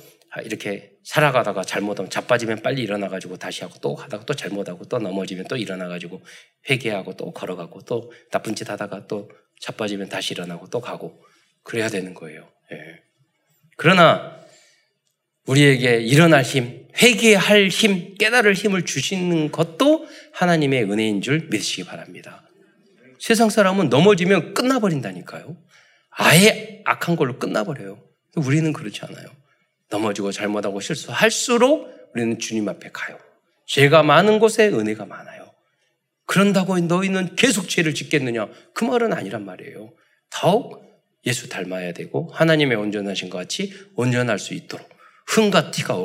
이렇게 0.43 0.91
살아가다가 1.09 1.63
잘못하면 1.63 2.11
자빠지면 2.11 2.61
빨리 2.61 2.83
일어나가지고 2.83 3.37
다시 3.37 3.63
하고 3.63 3.73
또 3.81 3.95
하다가 3.95 4.25
또 4.25 4.35
잘못하고 4.35 4.85
또 4.85 4.99
넘어지면 4.99 5.45
또 5.49 5.57
일어나가지고 5.57 6.21
회개하고 6.69 7.15
또 7.17 7.33
걸어가고 7.33 7.81
또 7.81 8.11
나쁜 8.29 8.53
짓 8.53 8.69
하다가 8.69 9.07
또 9.07 9.31
자빠지면 9.59 10.09
다시 10.09 10.35
일어나고 10.35 10.67
또 10.67 10.79
가고 10.79 11.19
그래야 11.63 11.89
되는 11.89 12.13
거예요. 12.13 12.47
예. 12.71 13.01
그러나 13.75 14.37
우리에게 15.47 15.99
일어날 16.01 16.43
힘, 16.43 16.87
회개할 17.01 17.69
힘, 17.69 18.13
깨달을 18.13 18.53
힘을 18.53 18.85
주시는 18.85 19.51
것도 19.51 20.07
하나님의 20.33 20.83
은혜인 20.83 21.23
줄 21.23 21.47
믿으시기 21.49 21.85
바랍니다. 21.85 22.43
세상 23.17 23.49
사람은 23.49 23.89
넘어지면 23.89 24.53
끝나버린다니까요. 24.53 25.57
아예 26.11 26.83
악한 26.85 27.15
걸로 27.15 27.39
끝나버려요. 27.39 27.99
우리는 28.35 28.71
그렇지 28.71 29.01
않아요. 29.05 29.38
넘어지고 29.89 30.31
잘못하고 30.31 30.79
실수할수록 30.79 32.11
우리는 32.13 32.39
주님 32.39 32.69
앞에 32.69 32.89
가요. 32.91 33.17
죄가 33.65 34.03
많은 34.03 34.39
곳에 34.39 34.67
은혜가 34.67 35.05
많아요. 35.05 35.51
그런다고 36.25 36.77
너희는 36.79 37.35
계속 37.35 37.69
죄를 37.69 37.93
짓겠느냐? 37.93 38.49
그 38.73 38.83
말은 38.83 39.13
아니란 39.13 39.45
말이에요. 39.45 39.93
더욱 40.29 40.83
예수 41.25 41.49
닮아야 41.49 41.93
되고 41.93 42.29
하나님의 42.33 42.77
온전하신 42.77 43.29
것 43.29 43.39
같이 43.39 43.73
온전할 43.95 44.39
수 44.39 44.53
있도록 44.53 44.87
흥과 45.27 45.71
티가 45.71 45.95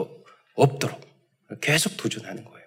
없도록 0.54 1.00
계속 1.60 1.96
도전하는 1.96 2.44
거예요. 2.44 2.66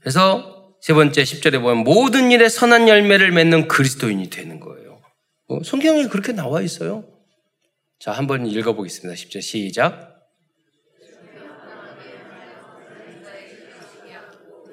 그래서 0.00 0.74
세 0.80 0.92
번째 0.92 1.22
10절에 1.22 1.62
보면 1.62 1.78
모든 1.78 2.30
일에 2.30 2.48
선한 2.48 2.88
열매를 2.88 3.32
맺는 3.32 3.68
그리스도인이 3.68 4.28
되는 4.28 4.60
거예요. 4.60 5.00
어, 5.48 5.62
성경에 5.62 6.06
그렇게 6.08 6.32
나와 6.32 6.60
있어요. 6.60 7.13
자, 7.98 8.12
한번 8.12 8.46
읽어보겠습니다. 8.46 9.14
10절 9.14 9.40
시작. 9.42 10.14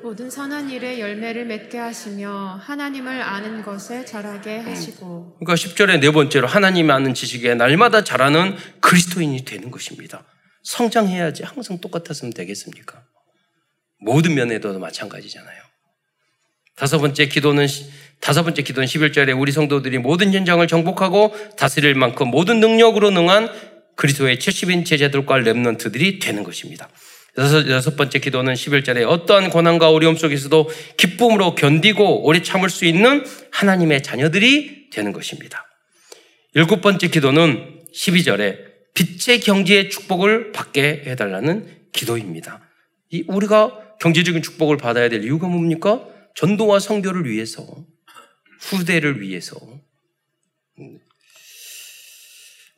모든 0.04 0.32
선한 0.32 0.72
일에 0.72 1.00
열매를 1.00 1.46
맺게 1.46 1.78
하시며 1.78 2.60
하나님을 2.60 3.22
아는 3.22 3.62
것에 3.62 4.04
자라게 4.04 4.58
하시고 4.58 5.38
그러니까 5.40 5.54
10절에 5.54 6.00
네 6.00 6.12
번째로 6.12 6.48
하나님 6.48 6.90
아는 6.90 7.14
지식에 7.14 7.54
날마다 7.54 8.04
자라는 8.04 8.58
그리스도인이 8.80 9.46
되는 9.46 9.70
것입니다. 9.70 10.26
성장해야지 10.64 11.44
항상 11.44 11.80
똑같았으면 11.80 12.34
되겠습니까? 12.34 13.04
모든 14.00 14.34
면에도 14.34 14.78
마찬가지잖아요. 14.80 15.62
다섯 16.76 16.98
번째 16.98 17.28
기도는 17.28 17.68
다섯 18.22 18.44
번째 18.44 18.62
기도는 18.62 18.88
11절에 18.88 19.38
우리 19.38 19.52
성도들이 19.52 19.98
모든 19.98 20.32
현장을 20.32 20.66
정복하고 20.68 21.36
다스릴 21.58 21.96
만큼 21.96 22.28
모든 22.28 22.60
능력으로 22.60 23.10
능한 23.10 23.50
그리스도의 23.96 24.38
70인 24.38 24.86
제자들과 24.86 25.40
렘넌트들이 25.40 26.20
되는 26.20 26.44
것입니다. 26.44 26.88
여섯, 27.38 27.68
여섯 27.70 27.96
번째 27.96 28.20
기도는 28.20 28.54
11절에 28.54 29.08
어떠한 29.08 29.50
고난과 29.50 29.90
어려움 29.90 30.16
속에서도 30.16 30.70
기쁨으로 30.98 31.56
견디고 31.56 32.26
오래 32.26 32.42
참을 32.42 32.70
수 32.70 32.86
있는 32.86 33.26
하나님의 33.52 34.04
자녀들이 34.04 34.90
되는 34.92 35.14
것입니다. 35.14 35.66
일곱 36.54 36.82
번째 36.82 37.08
기도는 37.08 37.80
12절에 37.96 38.58
빛의 38.94 39.40
경제의 39.40 39.90
축복을 39.90 40.52
받게 40.52 41.04
해달라는 41.06 41.66
기도입니다. 41.94 42.62
이 43.10 43.24
우리가 43.28 43.96
경제적인 44.00 44.42
축복을 44.42 44.78
받아야 44.78 45.10
될 45.10 45.24
이유가 45.24 45.48
뭡니까? 45.48 46.06
전도와 46.36 46.80
성교를 46.80 47.26
위해서, 47.26 47.66
후대를 48.62 49.22
위해서. 49.22 49.58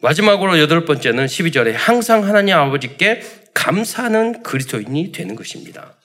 마지막으로 0.01 0.59
여덟 0.59 0.83
번째는 0.85 1.27
12절에 1.27 1.71
항상 1.71 2.25
하나님 2.25 2.55
아버지께 2.55 3.21
감사하는 3.53 4.43
그리스도인이 4.43 5.11
되는 5.11 5.35
것입니다. 5.35 5.95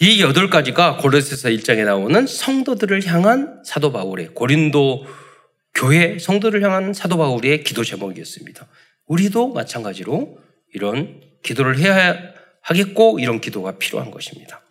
이 0.00 0.20
여덟 0.20 0.50
가지가 0.50 0.96
고린도서 0.98 1.48
1장에 1.48 1.84
나오는 1.84 2.26
성도들을 2.26 3.06
향한 3.06 3.62
사도 3.64 3.92
바울의 3.92 4.28
고린도 4.34 5.06
교회 5.74 6.18
성도를 6.18 6.62
향한 6.62 6.92
사도 6.92 7.16
바울의 7.16 7.64
기도 7.64 7.82
제목이었습니다. 7.82 8.66
우리도 9.06 9.52
마찬가지로 9.52 10.38
이런 10.72 11.20
기도를 11.42 11.78
해야 11.78 12.16
하겠고 12.60 13.18
이런 13.18 13.40
기도가 13.40 13.78
필요한 13.78 14.10
것입니다. 14.10 14.61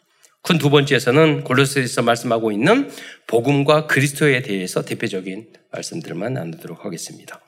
큰 0.44 0.58
두 0.58 0.70
번째에서는 0.70 1.44
골로새에서 1.44 2.02
말씀하고 2.02 2.52
있는 2.52 2.90
복음과 3.28 3.86
그리스도에 3.86 4.42
대해서 4.42 4.82
대표적인 4.82 5.54
말씀들만 5.72 6.34
나누도록 6.34 6.84
하겠습니다. 6.84 7.40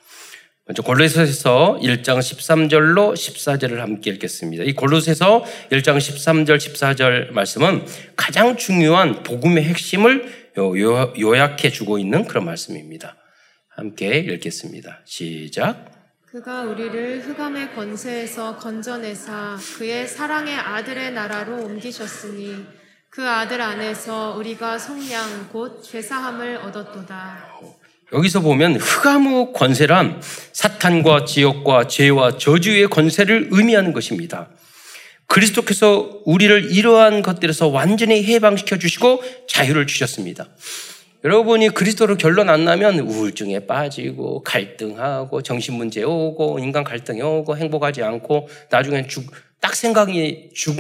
먼저 0.66 0.82
골로새서 0.82 1.80
1장 1.82 2.20
13절로 2.20 3.14
14절을 3.14 3.78
함께 3.78 4.12
읽겠습니다. 4.12 4.64
이 4.64 4.74
골로새서 4.74 5.44
1장 5.72 5.98
13절 5.98 6.58
14절 6.58 7.32
말씀은 7.32 7.86
가장 8.16 8.56
중요한 8.56 9.24
복음의 9.24 9.64
핵심을 9.64 10.52
요약해 10.56 11.70
주고 11.70 11.98
있는 11.98 12.26
그런 12.26 12.46
말씀입니다. 12.46 13.18
함께 13.76 14.20
읽겠습니다. 14.20 15.02
시작. 15.04 15.92
그가 16.28 16.62
우리를 16.62 17.22
흑암의 17.22 17.76
권세에서 17.76 18.58
건져내사 18.58 19.58
그의 19.78 20.08
사랑의 20.08 20.56
아들의 20.56 21.12
나라로 21.12 21.58
옮기셨으니 21.58 22.83
그 23.14 23.30
아들 23.30 23.62
안에서 23.62 24.34
우리가 24.40 24.80
성량 24.80 25.50
곧 25.52 25.84
죄사함을 25.84 26.58
얻었도다. 26.58 27.48
여기서 28.12 28.40
보면 28.40 28.78
흑암의 28.78 29.54
권세란 29.54 30.20
사탄과 30.52 31.26
지옥과 31.26 31.86
죄와 31.86 32.40
저주의 32.40 32.88
권세를 32.88 33.50
의미하는 33.52 33.94
것입니다. 33.94 34.50
그리스도께서 35.28 36.22
우리를 36.26 36.72
이러한 36.72 37.22
것들에서 37.22 37.68
완전히 37.68 38.24
해방시켜 38.24 38.80
주시고 38.80 39.22
자유를 39.48 39.86
주셨습니다. 39.86 40.48
여러분이 41.24 41.70
그리스도로 41.70 42.18
결론 42.18 42.50
안 42.50 42.66
나면 42.66 42.98
우울증에 42.98 43.68
빠지고 43.68 44.42
갈등하고 44.42 45.44
정신 45.44 45.76
문제 45.76 46.02
오고 46.02 46.58
인간 46.58 46.84
갈등이 46.84 47.22
오고 47.22 47.58
행복하지 47.58 48.02
않고 48.02 48.50
나중엔 48.72 49.08
죽, 49.08 49.32
딱 49.60 49.76
생각이 49.76 50.50
죽, 50.56 50.76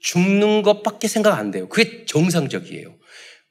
죽는 0.00 0.62
것밖에 0.62 1.08
생각 1.08 1.38
안 1.38 1.50
돼요. 1.50 1.68
그게 1.68 2.04
정상적이에요. 2.06 2.94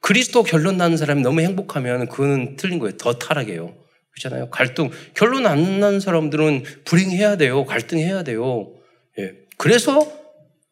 그리스도 0.00 0.42
결론 0.42 0.76
나는 0.76 0.96
사람이 0.96 1.22
너무 1.22 1.40
행복하면 1.40 2.08
그거는 2.08 2.56
틀린 2.56 2.78
거예요. 2.78 2.96
더 2.96 3.14
타락해요. 3.18 3.74
그렇잖아요. 4.12 4.50
갈등. 4.50 4.90
결론 5.14 5.46
안 5.46 5.80
나는 5.80 6.00
사람들은 6.00 6.64
불행해야 6.84 7.36
돼요. 7.36 7.64
갈등해야 7.64 8.22
돼요. 8.24 8.72
예. 9.18 9.34
그래서 9.56 10.10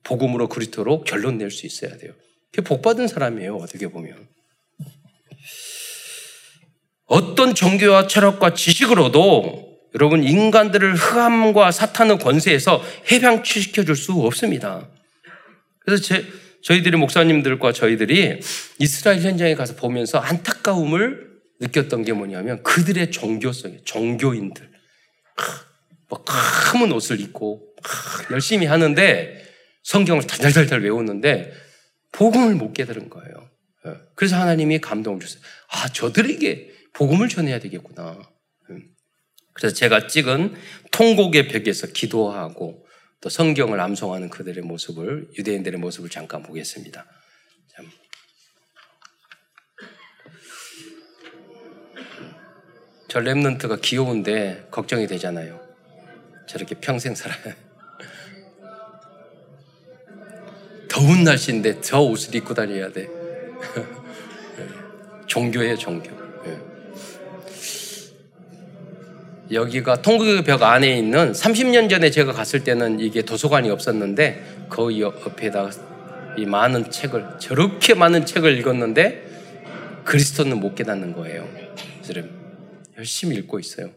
복음으로 0.03 0.49
그리스도로 0.49 1.05
결론 1.05 1.39
낼 1.39 1.51
수 1.51 1.67
있어야 1.67 1.97
돼요. 1.99 2.13
그게 2.51 2.63
복 2.63 2.83
받은 2.83 3.07
사람이에요. 3.09 3.57
어떻게 3.57 3.89
보면. 3.89 4.27
어떤 7.07 7.55
종교와 7.55 8.07
철학과 8.07 8.55
지식으로도 8.55 9.69
여러분 9.95 10.23
인간들을 10.25 10.95
흑암과 10.95 11.71
사탄의 11.71 12.19
권세에서 12.19 12.83
해방시켜 13.11 13.85
줄 13.85 13.97
수 13.97 14.13
없습니다. 14.13 14.89
그래서 15.89 16.03
제, 16.03 16.27
저희들이 16.61 16.99
목사님들과 16.99 17.73
저희들이 17.73 18.41
이스라엘 18.79 19.23
현장에 19.23 19.55
가서 19.55 19.75
보면서 19.75 20.19
안타까움을 20.19 21.31
느꼈던 21.61 22.05
게 22.05 22.13
뭐냐면 22.13 22.63
그들의 22.63 23.11
종교성이 23.11 23.79
종교인들 23.87 24.71
뭐 26.11 26.23
검은 26.73 26.93
옷을 26.93 27.21
입고 27.21 27.75
열심히 28.31 28.67
하는데 28.67 29.43
성경을 29.83 30.27
달달달달 30.27 30.83
외우는데 30.83 31.55
복음을 32.13 32.55
못 32.55 32.75
깨달은 32.75 33.09
거예요. 33.09 33.51
예. 33.87 33.95
그래서 34.15 34.37
하나님이 34.39 34.81
감동을 34.81 35.21
주세요. 35.21 35.41
아 35.71 35.89
저들에게 35.89 36.71
복음을 36.93 37.31
전해야 37.31 37.61
되겠구나. 37.61 38.29
음. 38.69 38.83
그래서 39.55 39.75
제가 39.75 40.07
찍은 40.07 40.55
통곡의 40.91 41.49
벽에서 41.49 41.87
기도하고 41.87 42.87
또 43.21 43.29
성경을 43.29 43.81
암송하는 43.81 44.31
그들의 44.31 44.63
모습을 44.63 45.29
유대인들의 45.37 45.81
모습을 45.81 46.09
잠깐 46.09 46.43
보겠습니다. 46.43 47.05
저 53.09 53.21
랩런트가 53.21 53.81
귀여운데 53.81 54.69
걱정이 54.71 55.07
되잖아요. 55.07 55.59
저렇게 56.47 56.75
평생 56.75 57.15
살아요. 57.15 57.55
더운 60.91 61.25
날씨인데 61.25 61.81
저 61.81 62.01
옷을 62.01 62.35
입고 62.35 62.53
다녀야 62.53 62.93
돼. 62.93 63.09
종교예요, 65.27 65.79
종교. 65.79 66.18
여기가 69.51 70.03
통곡의 70.03 70.45
벽 70.45 70.63
안에 70.63 70.99
있는 70.99 71.33
30년 71.33 71.89
전에 71.89 72.11
제가 72.11 72.33
갔을 72.33 72.65
때는 72.65 73.01
이게 73.01 73.23
도서관이 73.23 73.71
없었는데 73.71 74.67
그 74.69 75.01
옆에다가 75.01 75.71
이 76.37 76.45
많은 76.45 76.91
책을 76.91 77.39
저렇게 77.39 77.95
많은 77.95 78.27
책을 78.27 78.59
읽었는데 78.59 80.03
그리스도는 80.05 80.61
못 80.61 80.75
깨닫는 80.75 81.15
거예요. 81.15 81.49
그래서 82.03 82.29
열심히 82.97 83.37
읽고 83.37 83.59
있어요. 83.59 83.91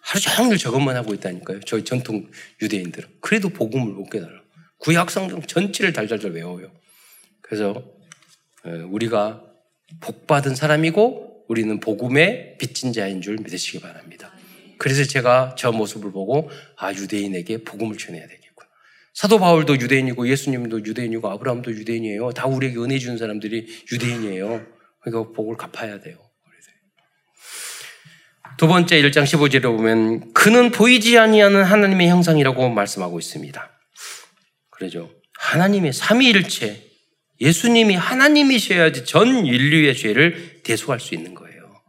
하루 0.00 0.20
종일 0.20 0.58
저것만 0.58 0.96
하고 0.96 1.14
있다니까요. 1.14 1.60
저희 1.60 1.84
전통 1.84 2.26
유대인들은. 2.60 3.08
그래도 3.20 3.48
복음을 3.48 3.92
못 3.92 4.10
깨달아. 4.10 4.32
구약 4.78 5.10
성경 5.10 5.40
전체를 5.40 5.92
달달달 5.92 6.32
외워요. 6.32 6.70
그래서 7.40 7.82
우리가 8.64 9.42
복 10.00 10.26
받은 10.26 10.54
사람이고 10.54 11.31
우리는 11.48 11.80
복음의 11.80 12.56
빚진 12.58 12.92
자인 12.92 13.20
줄 13.20 13.36
믿으시기 13.36 13.80
바랍니다. 13.80 14.32
그래서 14.78 15.04
제가 15.04 15.54
저 15.56 15.70
모습을 15.72 16.12
보고 16.12 16.50
아 16.76 16.92
유대인에게 16.92 17.64
복음을 17.64 17.96
전해야 17.96 18.26
되겠구나. 18.26 18.68
사도 19.14 19.38
바울도 19.38 19.74
유대인이고 19.74 20.28
예수님도 20.28 20.84
유대인이고 20.84 21.28
아브라함도 21.28 21.70
유대인이에요. 21.72 22.30
다 22.32 22.46
우리에게 22.46 22.78
은혜 22.78 22.98
주는 22.98 23.16
사람들이 23.16 23.66
유대인이에요. 23.92 24.66
그러니까 25.00 25.32
복을 25.32 25.56
갚아야 25.56 26.00
돼요. 26.00 26.18
두 28.58 28.68
번째 28.68 29.00
1장 29.02 29.24
15절에 29.24 29.62
보면 29.62 30.32
그는 30.34 30.70
보이지 30.70 31.18
아니하는 31.18 31.64
하나님의 31.64 32.08
형상이라고 32.08 32.68
말씀하고 32.68 33.18
있습니다. 33.18 33.70
그러죠. 34.70 35.10
하나님의 35.38 35.92
삼위일체 35.92 36.91
예수님이 37.42 37.96
하나님이셔야지 37.96 39.04
전 39.04 39.44
인류의 39.44 39.96
죄를 39.96 40.60
대속할 40.62 41.00
수 41.00 41.14
있는 41.16 41.34
거예요. 41.34 41.82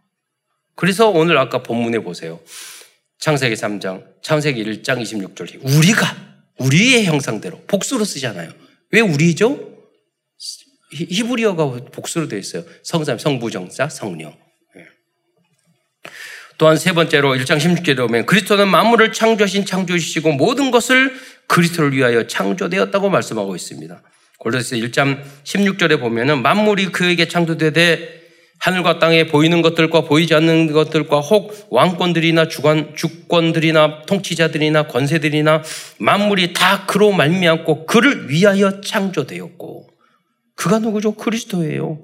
그래서 0.75 1.09
오늘 1.09 1.37
아까 1.37 1.61
본문에 1.61 1.99
보세요. 1.99 2.39
창세기 3.19 3.55
3장, 3.55 4.03
창세기 4.23 4.63
1장 4.63 4.99
26절. 5.01 5.59
우리가, 5.63 6.17
우리의 6.57 7.05
형상대로 7.05 7.61
복수로 7.67 8.03
쓰잖아요. 8.03 8.51
왜 8.91 8.99
우리죠? 9.01 9.71
히브리어가 10.91 11.91
복수로 11.91 12.27
되어 12.27 12.39
있어요. 12.39 12.63
성삼, 12.81 13.19
성부정자, 13.19 13.89
성령. 13.89 14.35
예. 14.77 14.85
또한 16.57 16.77
세 16.77 16.93
번째로 16.93 17.35
1장 17.35 17.59
16절에 17.59 17.97
보면 17.97 18.25
그리스도는 18.25 18.67
만물을 18.67 19.13
창조하신 19.13 19.65
창조주시고 19.65 20.33
모든 20.33 20.71
것을 20.71 21.15
그리스도를 21.47 21.93
위하여 21.93 22.25
창조되었다고 22.25 23.09
말씀하고 23.09 23.55
있습니다. 23.55 24.01
골로새 24.43 24.77
1장 24.77 25.21
16절에 25.45 25.99
보면은 25.99 26.41
만물이 26.41 26.87
그에게 26.87 27.27
창조되되 27.27 28.21
하늘과 28.59 28.99
땅에 28.99 29.27
보이는 29.27 29.61
것들과 29.61 30.01
보이지 30.01 30.33
않는 30.35 30.71
것들과 30.71 31.19
혹 31.19 31.67
왕권들이나 31.69 32.47
주관, 32.47 32.95
주권들이나 32.95 34.03
통치자들이나 34.05 34.87
권세들이나 34.87 35.63
만물이 35.97 36.53
다 36.53 36.85
그로 36.85 37.11
말미암고 37.11 37.85
그를 37.85 38.29
위하여 38.29 38.81
창조되었고 38.81 39.89
그가 40.55 40.79
누구죠? 40.79 41.13
그리스도예요. 41.15 41.99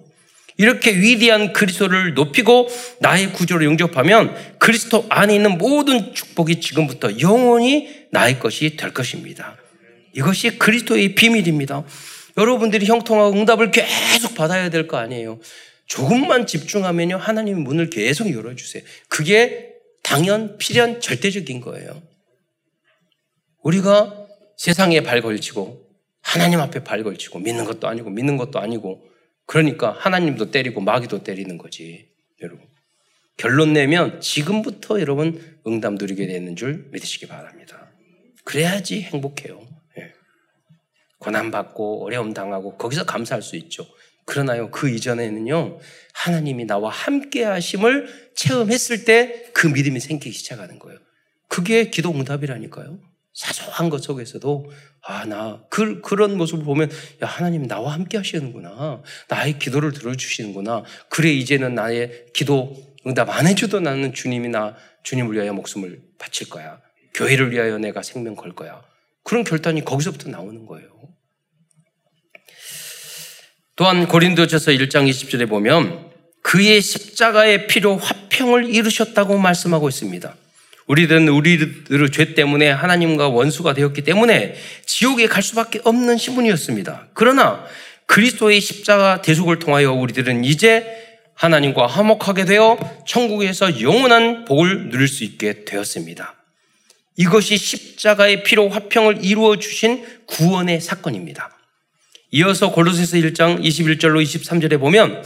이렇게 0.57 0.91
위대한 0.91 1.53
그리스도를 1.53 2.13
높이고 2.13 2.67
나의 2.99 3.31
구조를 3.31 3.65
영접하면 3.65 4.35
그리스도 4.59 5.05
안에 5.09 5.35
있는 5.35 5.57
모든 5.57 6.13
축복이 6.13 6.59
지금부터 6.59 7.19
영원히 7.21 7.87
나의 8.11 8.39
것이 8.39 8.75
될 8.75 8.93
것입니다. 8.93 9.55
이것이 10.13 10.57
그리스도의 10.57 11.15
비밀입니다. 11.15 11.85
여러분들이 12.37 12.85
형통하고 12.85 13.37
응답을 13.37 13.71
계속 13.71 14.35
받아야 14.35 14.69
될 14.69 14.87
거 14.87 14.97
아니에요. 14.97 15.39
조금만 15.85 16.45
집중하면요. 16.45 17.17
하나님 17.17 17.59
문을 17.63 17.89
계속 17.89 18.31
열어주세요. 18.31 18.83
그게 19.07 19.73
당연, 20.03 20.57
필연, 20.57 21.01
절대적인 21.01 21.61
거예요. 21.61 22.01
우리가 23.63 24.27
세상에 24.57 25.01
발 25.01 25.21
걸치고 25.21 25.87
하나님 26.21 26.59
앞에 26.59 26.83
발 26.83 27.03
걸치고 27.03 27.39
믿는 27.39 27.65
것도 27.65 27.87
아니고 27.87 28.09
믿는 28.09 28.37
것도 28.37 28.59
아니고 28.59 29.03
그러니까 29.45 29.95
하나님도 29.97 30.51
때리고 30.51 30.81
마귀도 30.81 31.23
때리는 31.23 31.57
거지. 31.57 32.09
여러분. 32.41 32.65
결론 33.37 33.73
내면 33.73 34.21
지금부터 34.21 34.99
여러분 34.99 35.59
응답 35.65 35.93
누리게 35.93 36.27
되는 36.27 36.55
줄 36.55 36.89
믿으시기 36.91 37.27
바랍니다. 37.27 37.89
그래야지 38.43 39.01
행복해요. 39.01 39.61
예. 41.21 41.25
고난받고 41.25 42.05
어려움 42.05 42.33
당하고 42.33 42.77
거기서 42.77 43.05
감사할 43.05 43.41
수 43.41 43.55
있죠. 43.57 43.85
그러나요, 44.25 44.69
그 44.69 44.89
이전에는요, 44.89 45.79
하나님이 46.13 46.65
나와 46.65 46.91
함께 46.91 47.43
하심을 47.43 48.07
체험했을 48.35 49.05
때 49.05 49.51
그 49.53 49.67
믿음이 49.67 49.99
생기기 49.99 50.37
시작하는 50.37 50.79
거예요. 50.79 50.99
그게 51.47 51.89
기도 51.89 52.11
응답이라니까요. 52.11 52.99
사소한 53.33 53.89
것 53.89 54.03
속에서도, 54.03 54.69
아, 55.01 55.25
나, 55.25 55.63
그, 55.69 56.01
그런 56.01 56.37
모습을 56.37 56.63
보면, 56.63 56.89
야, 57.23 57.27
하나님 57.27 57.67
나와 57.67 57.93
함께 57.93 58.17
하시는구나. 58.17 59.01
나의 59.29 59.59
기도를 59.59 59.91
들어주시는구나. 59.93 60.83
그래, 61.09 61.29
이제는 61.31 61.75
나의 61.75 62.27
기도 62.33 62.75
응답 63.07 63.29
안 63.29 63.47
해줘도 63.47 63.79
나는 63.79 64.13
주님이 64.13 64.49
나, 64.49 64.75
주님을 65.03 65.33
위하여 65.35 65.53
목숨을 65.53 66.01
바칠 66.17 66.49
거야. 66.49 66.79
교회를 67.13 67.51
위하여 67.51 67.77
내가 67.77 68.03
생명 68.03 68.35
걸 68.35 68.53
거야. 68.53 68.81
그런 69.23 69.43
결단이 69.43 69.85
거기서부터 69.85 70.29
나오는 70.29 70.65
거예요. 70.65 70.89
또한 73.75 74.07
고린도전서 74.07 74.71
1장 74.71 75.09
20절에 75.09 75.47
보면 75.47 76.09
그의 76.41 76.81
십자가의 76.81 77.67
피로 77.67 77.97
화평을 77.97 78.73
이루셨다고 78.73 79.37
말씀하고 79.37 79.87
있습니다. 79.87 80.35
우리들은 80.87 81.27
우리들의 81.29 82.11
죄 82.11 82.33
때문에 82.33 82.71
하나님과 82.71 83.29
원수가 83.29 83.73
되었기 83.73 84.01
때문에 84.01 84.55
지옥에 84.85 85.27
갈 85.27 85.43
수밖에 85.43 85.79
없는 85.83 86.17
신분이었습니다. 86.17 87.09
그러나 87.13 87.63
그리스도의 88.07 88.59
십자가 88.59 89.21
대속을 89.21 89.59
통하여 89.59 89.93
우리들은 89.93 90.43
이제 90.43 90.83
하나님과 91.35 91.85
화목하게 91.85 92.45
되어 92.45 92.77
천국에서 93.07 93.81
영원한 93.81 94.45
복을 94.45 94.89
누릴 94.89 95.07
수 95.07 95.23
있게 95.23 95.63
되었습니다. 95.63 96.38
이것이 97.19 97.57
십자가의 97.57 98.43
피로 98.43 98.69
화평을 98.69 99.25
이루어 99.25 99.57
주신 99.57 100.05
구원의 100.25 100.79
사건입니다. 100.79 101.53
이어서 102.31 102.71
골로새서 102.71 103.17
1장 103.17 103.61
21절로 103.61 104.23
23절에 104.23 104.79
보면 104.79 105.21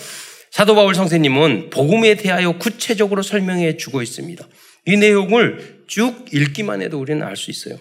사도 0.50 0.74
바울 0.74 0.96
성세님은 0.96 1.70
복음에 1.70 2.16
대하여 2.16 2.58
구체적으로 2.58 3.22
설명해 3.22 3.78
주고 3.78 4.02
있습니다. 4.02 4.44
이 4.88 4.98
내용을 4.98 5.84
쭉 5.86 6.26
읽기만 6.34 6.82
해도 6.82 7.00
우리는 7.00 7.22
알 7.22 7.38
수 7.38 7.52
있어요. 7.52 7.78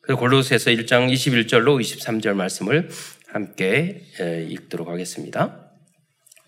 그래서 0.00 0.20
골로새서 0.20 0.70
1장 0.70 1.12
21절로 1.12 1.80
23절 1.80 2.34
말씀을 2.34 2.88
함께 3.26 4.02
읽도록 4.48 4.88
하겠습니다. 4.88 5.72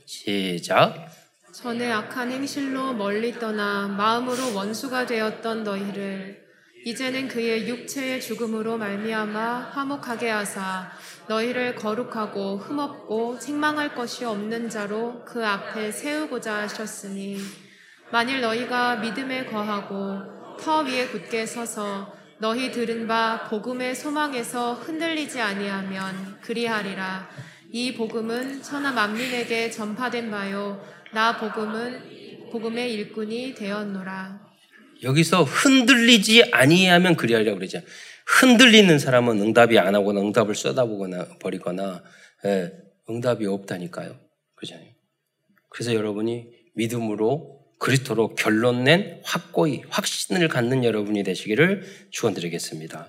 시작. 0.06 1.10
전에 1.52 1.90
악한 1.90 2.30
행실로 2.30 2.92
멀리 2.92 3.36
떠나 3.36 3.88
마음으로 3.88 4.54
원수가 4.54 5.06
되었던 5.06 5.64
너희를 5.64 6.47
이제는 6.84 7.28
그의 7.28 7.68
육체의 7.68 8.20
죽음으로 8.20 8.78
말미암아 8.78 9.70
화목하게 9.72 10.30
하사 10.30 10.90
너희를 11.28 11.74
거룩하고 11.74 12.56
흠없고 12.58 13.38
책망할 13.38 13.94
것이 13.94 14.24
없는 14.24 14.70
자로 14.70 15.24
그 15.24 15.44
앞에 15.44 15.90
세우고자 15.90 16.62
하셨으니 16.62 17.38
만일 18.10 18.40
너희가 18.40 18.96
믿음에 18.96 19.44
거하고 19.46 20.56
터 20.58 20.80
위에 20.82 21.08
굳게 21.08 21.46
서서 21.46 22.12
너희 22.38 22.70
들은 22.70 23.06
바 23.06 23.48
복음의 23.48 23.94
소망에서 23.94 24.74
흔들리지 24.74 25.40
아니하면 25.40 26.38
그리하리라. 26.40 27.28
이 27.70 27.94
복음은 27.94 28.62
천하 28.62 28.92
만민에게 28.92 29.70
전파된 29.70 30.30
바요. 30.30 30.80
나 31.12 31.36
복음은 31.36 32.50
복음의 32.50 32.94
일꾼이 32.94 33.54
되었노라 33.54 34.47
여기서 35.02 35.44
흔들리지 35.44 36.50
아니하면 36.52 37.16
그리하리라고 37.16 37.58
그러죠. 37.58 37.80
흔들리는 38.26 38.98
사람은 38.98 39.40
응답이 39.40 39.78
안 39.78 39.94
하거나 39.94 40.20
응답을 40.20 40.54
쏟아보거나 40.54 41.38
버리거나 41.40 42.02
예, 42.44 42.72
응답이 43.08 43.46
없다니까요. 43.46 44.16
그잖아요. 44.54 44.88
그래서 45.70 45.94
여러분이 45.94 46.48
믿음으로 46.74 47.58
그리스도로 47.78 48.34
결론 48.34 48.84
낸 48.84 49.20
확고히 49.24 49.82
확신을 49.88 50.48
갖는 50.48 50.84
여러분이 50.84 51.22
되시기를 51.22 51.84
축원드리겠습니다. 52.10 53.08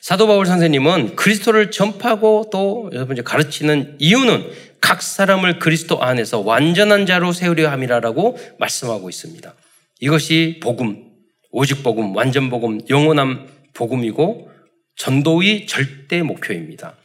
사도 0.00 0.26
바울 0.26 0.46
선생님은 0.46 1.16
그리스도를 1.16 1.70
전파하고 1.70 2.48
또 2.50 2.88
여러분 2.92 3.22
가르치는 3.22 3.96
이유는 3.98 4.50
각 4.80 5.02
사람을 5.02 5.58
그리스도 5.58 6.02
안에서 6.02 6.40
완전한 6.40 7.06
자로 7.06 7.32
세우려 7.32 7.70
함이라라고 7.70 8.38
말씀하고 8.58 9.10
있습니다. 9.10 9.54
이것이 10.00 10.60
복음, 10.62 11.04
오직 11.50 11.82
복음, 11.82 12.16
완전 12.16 12.48
복음, 12.48 12.80
영원한 12.88 13.46
복음이고 13.74 14.50
전도의 14.96 15.66
절대 15.66 16.22
목표입니다. 16.22 16.96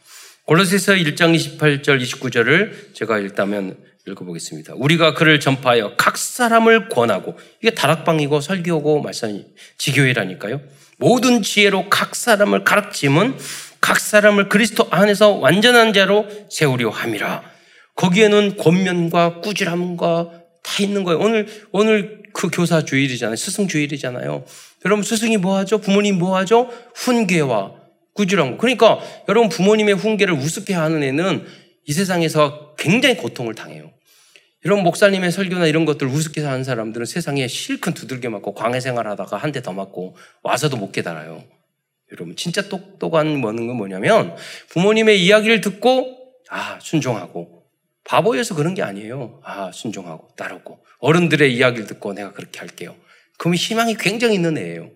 골로새서 0.46 0.94
1장 0.94 1.36
28절 1.36 2.00
29절을 2.00 2.94
제가 2.94 3.18
읽다면 3.18 3.76
읽어보겠습니다. 4.06 4.74
우리가 4.76 5.14
그를 5.14 5.40
전파하여 5.40 5.96
각 5.96 6.16
사람을 6.16 6.88
권하고 6.88 7.36
이게 7.60 7.72
다락방이고 7.74 8.40
설교고 8.40 9.02
말씀 9.02 9.44
지교회라니까요. 9.78 10.60
모든 10.98 11.42
지혜로 11.42 11.90
각 11.90 12.14
사람을 12.14 12.64
가르침은 12.64 13.36
각 13.80 14.00
사람을 14.00 14.48
그리스도 14.48 14.86
안에서 14.90 15.32
완전한 15.32 15.92
자로 15.92 16.26
세우려 16.50 16.90
함이라. 16.90 17.42
거기에는 17.96 18.56
권면과 18.56 19.40
꾸지람과 19.40 20.45
다 20.66 20.82
있는 20.82 21.04
거예요. 21.04 21.20
오늘 21.20 21.46
오늘 21.70 22.22
그 22.32 22.48
교사 22.52 22.84
주일이잖아요. 22.84 23.36
스승 23.36 23.68
주일이잖아요. 23.68 24.44
여러분 24.84 25.02
스승이 25.04 25.36
뭐 25.36 25.56
하죠? 25.58 25.78
부모님 25.78 26.18
뭐 26.18 26.36
하죠? 26.38 26.70
훈계와 26.94 27.72
꾸준한 28.14 28.52
거. 28.52 28.56
그러니까 28.58 28.98
여러분 29.28 29.48
부모님의 29.48 29.94
훈계를 29.94 30.34
우습게 30.34 30.74
하는 30.74 31.02
애는 31.02 31.46
이 31.86 31.92
세상에서 31.92 32.74
굉장히 32.76 33.16
고통을 33.16 33.54
당해요. 33.54 33.90
여러분 34.64 34.82
목사님의 34.84 35.30
설교나 35.30 35.66
이런 35.66 35.84
것들 35.84 36.08
우습게 36.08 36.40
하는 36.42 36.64
사람들은 36.64 37.06
세상에 37.06 37.46
실컷 37.46 37.94
두들겨 37.94 38.28
맞고 38.30 38.54
광해 38.54 38.80
생활하다가 38.80 39.36
한 39.36 39.52
대 39.52 39.60
더 39.60 39.72
맞고 39.72 40.16
와서도 40.42 40.76
못 40.76 40.90
깨달아요. 40.90 41.44
여러분 42.12 42.34
진짜 42.36 42.68
똑똑한 42.68 43.36
뭐는 43.38 43.66
건 43.68 43.76
뭐냐면 43.76 44.34
부모님의 44.70 45.22
이야기를 45.24 45.60
듣고 45.60 46.16
아 46.50 46.78
순종하고 46.80 47.55
바보여서 48.06 48.54
그런 48.54 48.74
게 48.74 48.82
아니에요. 48.82 49.40
아 49.44 49.70
순종하고 49.72 50.28
따르고 50.36 50.78
어른들의 51.00 51.54
이야기를 51.54 51.86
듣고 51.86 52.12
내가 52.12 52.32
그렇게 52.32 52.60
할게요. 52.60 52.94
그러면 53.38 53.56
희망이 53.56 53.96
굉장히 53.96 54.36
있는 54.36 54.56
애예요. 54.56 54.90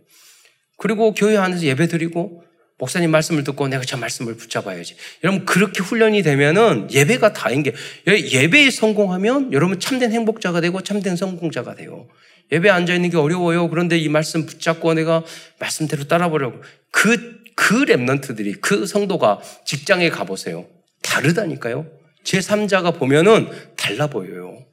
그리고 0.76 1.12
교회 1.12 1.36
안에서 1.36 1.64
예배 1.64 1.88
드리고 1.88 2.44
목사님 2.78 3.10
말씀을 3.10 3.44
듣고 3.44 3.68
내가 3.68 3.84
저 3.84 3.98
말씀을 3.98 4.36
붙잡아야지. 4.36 4.96
여러분 5.22 5.44
그렇게 5.44 5.82
훈련이 5.82 6.22
되면은 6.22 6.90
예배가 6.90 7.34
다인 7.34 7.62
게 7.62 7.74
예배에 8.06 8.70
성공하면 8.70 9.52
여러분 9.52 9.78
참된 9.78 10.12
행복자가 10.12 10.60
되고 10.62 10.80
참된 10.80 11.16
성공자가 11.16 11.74
돼요. 11.74 12.08
예배 12.52 12.70
앉아 12.70 12.94
있는 12.94 13.10
게 13.10 13.16
어려워요. 13.16 13.68
그런데 13.68 13.98
이 13.98 14.08
말씀 14.08 14.46
붙잡고 14.46 14.94
내가 14.94 15.22
말씀대로 15.58 16.04
따라 16.04 16.28
보려고 16.28 16.62
그그 16.90 17.40
그 17.54 17.84
랩런트들이 17.84 18.60
그 18.60 18.86
성도가 18.86 19.40
직장에 19.66 20.08
가 20.08 20.24
보세요. 20.24 20.66
다르다니까요. 21.02 21.99
제 22.22 22.38
3자가 22.38 22.98
보면은 22.98 23.48
달라 23.76 24.06
보여요. 24.08 24.64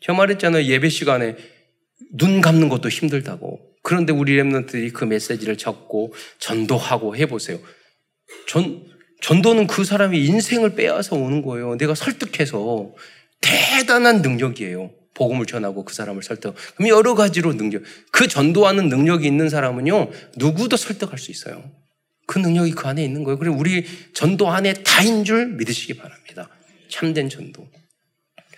저 0.00 0.14
말했잖아요. 0.14 0.64
예배 0.64 0.88
시간에 0.88 1.36
눈 2.12 2.40
감는 2.40 2.68
것도 2.68 2.88
힘들다고. 2.88 3.60
그런데 3.82 4.12
우리 4.12 4.36
랩런트들이 4.36 4.92
그 4.92 5.04
메시지를 5.04 5.56
적고 5.56 6.14
전도하고 6.38 7.16
해보세요. 7.16 7.58
전, 8.48 8.84
전도는 9.20 9.66
그 9.66 9.84
사람이 9.84 10.24
인생을 10.24 10.74
빼앗아 10.74 11.16
오는 11.16 11.42
거예요. 11.42 11.76
내가 11.76 11.94
설득해서 11.94 12.92
대단한 13.40 14.22
능력이에요. 14.22 14.90
복음을 15.14 15.44
전하고 15.46 15.84
그 15.84 15.94
사람을 15.94 16.22
설득. 16.22 16.54
그럼 16.76 16.88
여러 16.88 17.14
가지로 17.14 17.52
능력. 17.54 17.82
그 18.10 18.28
전도하는 18.28 18.88
능력이 18.88 19.26
있는 19.26 19.48
사람은요, 19.48 20.10
누구도 20.36 20.76
설득할 20.76 21.18
수 21.18 21.30
있어요. 21.30 21.62
그 22.26 22.38
능력이 22.38 22.72
그 22.72 22.86
안에 22.86 23.04
있는 23.04 23.24
거예요. 23.24 23.38
그리고 23.38 23.56
우리 23.56 23.84
전도 24.14 24.48
안에 24.48 24.72
다인 24.84 25.24
줄 25.24 25.48
믿으시기 25.48 25.96
바랍니다. 25.96 26.48
참된 26.90 27.28
전도. 27.28 27.68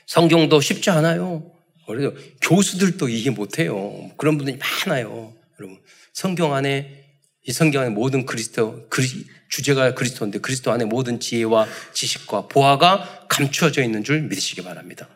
성경도 0.07 0.61
쉽지 0.61 0.91
않아요. 0.91 1.53
그래서 1.87 2.15
교수들도 2.41 3.09
이해 3.09 3.31
못해요. 3.31 4.11
그런 4.17 4.37
분들이 4.37 4.59
많아요. 4.59 5.35
여러분 5.59 5.81
성경 6.13 6.55
안에 6.55 7.03
이 7.45 7.53
성경 7.53 7.83
안에 7.83 7.91
모든 7.91 8.25
그리스도 8.25 8.87
그리, 8.89 9.07
주제가 9.49 9.95
그리스도인데 9.95 10.39
그리스도 10.39 10.71
안에 10.71 10.85
모든 10.85 11.19
지혜와 11.19 11.67
지식과 11.93 12.49
보화가 12.49 13.27
감추어져 13.29 13.83
있는 13.83 14.05
줄 14.05 14.23
믿으시기 14.23 14.63
바랍니다. 14.63 15.09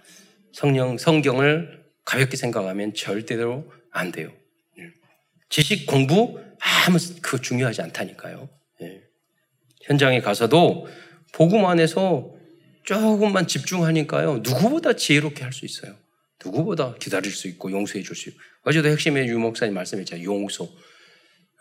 성령 0.52 0.98
성경을 0.98 1.84
가볍게 2.04 2.36
생각하면 2.36 2.94
절대로 2.94 3.70
안 3.90 4.12
돼요. 4.12 4.32
예. 4.78 4.84
지식 5.48 5.86
공부 5.86 6.40
아무 6.58 6.98
그 7.22 7.40
중요하지 7.40 7.82
않다니까요. 7.82 8.48
예. 8.82 9.02
현장에 9.82 10.20
가서도 10.20 10.88
복음 11.32 11.66
안에서 11.66 12.35
조금만 12.86 13.46
집중하니까요 13.46 14.38
누구보다 14.38 14.94
지혜롭게 14.94 15.42
할 15.44 15.52
수 15.52 15.64
있어요. 15.66 15.96
누구보다 16.44 16.94
기다릴 16.94 17.30
수 17.32 17.48
있고 17.48 17.70
용서해 17.70 18.02
줄 18.02 18.14
수 18.16 18.28
있고. 18.30 18.38
어제도 18.62 18.88
핵심의 18.88 19.28
유 19.28 19.38
목사님 19.38 19.74
말씀했잖아요. 19.74 20.24
용서. 20.24 20.68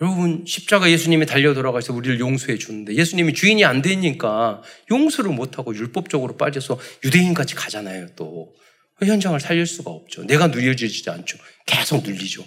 여러분, 0.01 0.43
십자가 0.45 0.89
예수님이 0.91 1.25
달려 1.25 1.53
돌아가서 1.53 1.93
우리를 1.93 2.19
용서해 2.19 2.57
주는데 2.57 2.95
예수님이 2.95 3.33
주인이 3.33 3.63
안 3.63 3.81
되니까 3.81 4.61
용서를 4.91 5.31
못하고 5.31 5.73
율법적으로 5.73 6.35
빠져서 6.37 6.77
유대인 7.05 7.33
같이 7.33 7.55
가잖아요, 7.55 8.09
또. 8.15 8.53
그 8.97 9.05
현장을 9.05 9.39
살릴 9.39 9.65
수가 9.65 9.91
없죠. 9.91 10.23
내가 10.25 10.47
누려지지 10.47 11.09
않죠. 11.09 11.37
계속 11.65 12.03
눌리죠. 12.03 12.45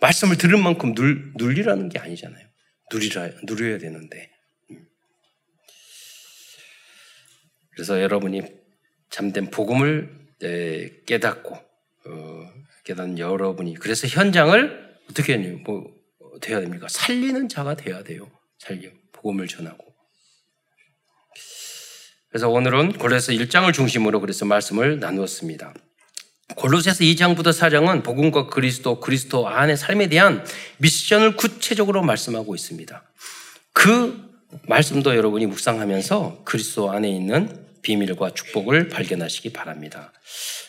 말씀을 0.00 0.36
들은 0.36 0.60
만큼 0.62 0.94
눌, 0.94 1.32
눌리라는 1.36 1.88
게 1.88 1.98
아니잖아요. 2.00 2.46
누리라, 2.92 3.30
누려야 3.44 3.78
되는데. 3.78 4.30
음. 4.72 4.84
그래서 7.74 8.00
여러분이 8.00 8.42
참된 9.10 9.50
복음을 9.50 10.10
네, 10.40 10.90
깨닫고 11.06 11.54
어, 11.54 12.52
깨닫는 12.84 13.18
여러분이 13.18 13.74
그래서 13.74 14.06
현장을 14.06 14.96
어떻게 15.10 15.38
해야 15.38 15.56
뭐 15.64 15.92
돼야 16.40 16.60
됩니까? 16.60 16.86
살리는 16.88 17.48
자가 17.48 17.74
돼야 17.76 18.02
돼요. 18.02 18.30
살려 18.58 18.88
복음을 19.12 19.46
전하고. 19.46 19.92
그래서 22.28 22.48
오늘은 22.48 22.94
골로새 22.94 23.34
1장을 23.34 23.70
중심으로 23.72 24.20
그래서 24.20 24.46
말씀을 24.46 24.98
나누었습니다. 24.98 25.74
골로새서 26.56 27.04
2장부터 27.04 27.48
4장은 27.48 28.02
복음과 28.02 28.46
그리스도, 28.46 29.00
그리스도 29.00 29.48
안의 29.48 29.76
삶에 29.76 30.08
대한 30.08 30.44
미션을 30.78 31.36
구체적으로 31.36 32.02
말씀하고 32.02 32.54
있습니다. 32.54 33.02
그 33.72 34.31
말씀도 34.68 35.16
여러분이 35.16 35.46
묵상하면서 35.46 36.42
그리스도 36.44 36.90
안에 36.90 37.08
있는 37.08 37.48
비밀과 37.82 38.30
축복을 38.34 38.88
발견하시기 38.88 39.52
바랍니다. 39.52 40.12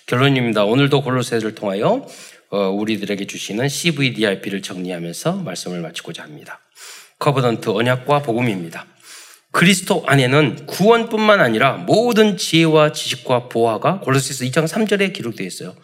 결론입니다. 0.07 0.65
오늘도 0.65 1.01
골로새를 1.01 1.55
통하여 1.55 2.05
어, 2.49 2.69
우리들에게 2.69 3.25
주시는 3.25 3.67
CVDIP를 3.67 4.61
정리하면서 4.61 5.37
말씀을 5.37 5.81
마치고자 5.81 6.23
합니다. 6.23 6.59
covenant 7.19 7.69
언약과 7.69 8.21
복음입니다. 8.21 8.85
그리스도 9.51 10.03
안에는 10.07 10.65
구원뿐만 10.65 11.39
아니라 11.39 11.73
모든 11.73 12.37
지혜와 12.37 12.91
지식과 12.91 13.49
보화가 13.49 13.99
골로새서 13.99 14.45
2장 14.45 14.67
3절에 14.67 15.13
기록되어 15.13 15.45
있어요. 15.45 15.75